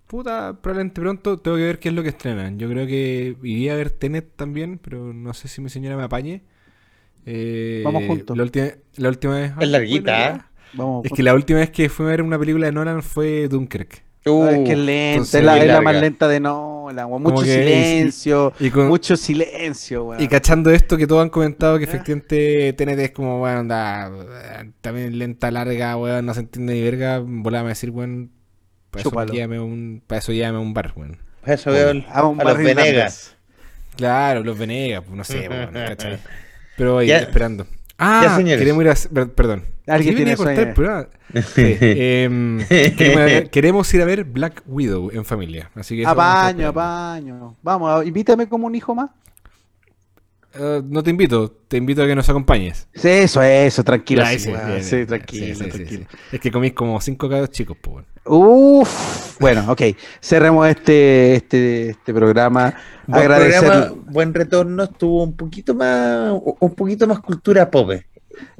[0.08, 2.58] puta, probablemente pronto tengo que ver qué es lo que estrenan.
[2.58, 6.02] Yo creo que iría a ver Tenet también, pero no sé si mi señora me
[6.02, 6.42] apañe.
[7.26, 8.36] Eh, Vamos juntos.
[8.36, 9.52] La última, la última vez...
[9.60, 10.44] Es larguita, bueno, ¿eh?
[10.74, 13.48] Vamos, Es que la última vez que fui a ver una película de Nolan fue
[13.48, 14.02] Dunkirk.
[14.26, 16.40] Uh, Ay, es que es lenta, entonces es la, muy es la más lenta de
[16.40, 17.22] Nolan, weón.
[17.22, 20.22] Mucho silencio, Y, con- mucho silencio, weón.
[20.22, 21.92] y cachando esto que todos han comentado que Ya.
[21.92, 26.82] efectivamente TNT es como, bueno, anda, eh, también lenta, larga, weón, no se entiende ni
[26.82, 28.30] verga, volaba a decir, weón,
[28.90, 31.18] para eso, llévame un, para eso llévame a un bar, weón.
[31.42, 33.36] Para eso veo a, un a los Venegas.
[33.96, 36.18] Claro, los Venegas, pues no sé, weón, ¿cachai?
[36.76, 37.18] Pero ahí, Ya.
[37.18, 37.66] esperando.
[38.00, 38.94] Ah, Ya, queremos ir a...
[39.12, 39.64] per- Perdón.
[39.88, 40.68] Alguien ¿Qué venía tiene a cortar sueño.
[40.68, 41.08] el programa?
[41.54, 45.70] Sí, em, queremos, ir a ver- queremos ir a ver Black Widow en familia.
[45.74, 47.56] Así que Apaño, apaño.
[47.62, 49.10] Vamos, invítame como un hijo más.
[50.54, 52.88] Eh, no te invito, te invito a que nos acompañes.
[52.94, 54.22] Sí, eso, eso, tranquilo.
[54.22, 54.66] Ya, sí, ese, weón.
[54.66, 55.06] bien, Sí, bien.
[55.08, 56.06] tranquilo, Sí, sí, sí, tranquilo.
[56.10, 56.16] sí.
[56.32, 58.04] Es que comís como cinco cabros chicos, pues.
[58.24, 59.82] Uf, bueno, ok.
[60.20, 62.74] Cerremos este, este, este programa.
[63.06, 63.60] Buen Agradecer.
[63.60, 67.90] programa, buen retorno, estuvo un poquito más, un poquito más cultura pop,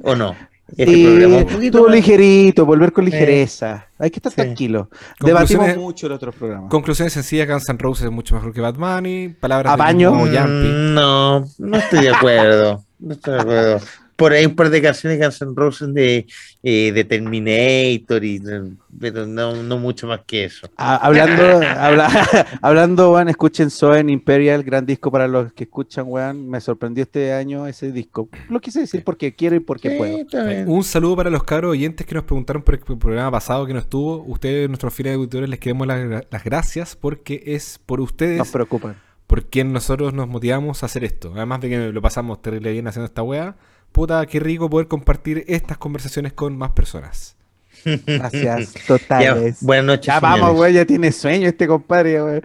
[0.01, 0.35] ¿o no?
[0.77, 3.87] Este Sí, programa estuvo más- ligerito, volver con ligereza.
[3.97, 4.35] Hay que estar Sí.
[4.37, 4.89] tranquilo.
[5.19, 6.69] Debatimos Conclusiones- mucho en otros programas.
[6.69, 9.29] Conclusiones sencillas, Guns N' Roses es mucho mejor que Bad Bunny.
[9.39, 10.11] Palabras Apaño.
[10.25, 10.93] de Mm.
[10.93, 12.83] No, no estoy de acuerdo.
[12.99, 13.79] No estoy de acuerdo.
[14.19, 16.27] Por ahí un par de canciones de Guns N' Roses de,
[16.61, 18.41] eh, de Terminator, y,
[18.99, 20.67] pero no, no mucho más que eso.
[20.77, 21.43] Ah, hablando,
[21.77, 22.09] habla-
[22.61, 26.49] hablando, weón, escuchen Soen Imperial, gran disco para los que escuchan, weón.
[26.49, 28.29] Me sorprendió este año ese disco.
[28.49, 30.45] Lo quise decir porque quiero y porque Sí, puedo.
[30.47, 30.65] bien.
[30.69, 33.79] Un saludo para los cabros oyentes que nos preguntaron por el programa pasado que no
[33.79, 34.23] estuvo.
[34.23, 38.95] Ustedes, nuestros fieles auditores, les queremos la- las gracias porque es por ustedes Nos preocupan.
[39.27, 41.31] por quien nosotros nos motivamos a hacer esto.
[41.35, 43.55] Además de que lo pasamos terrible bien haciendo esta wea.
[43.91, 47.35] Puta, qué rico poder compartir estas conversaciones con más personas.
[48.05, 49.57] Gracias, Ya, totales.
[49.61, 50.05] buenas noches.
[50.07, 52.41] Ya vamos, güey, ya tiene sueño este compadre, güey.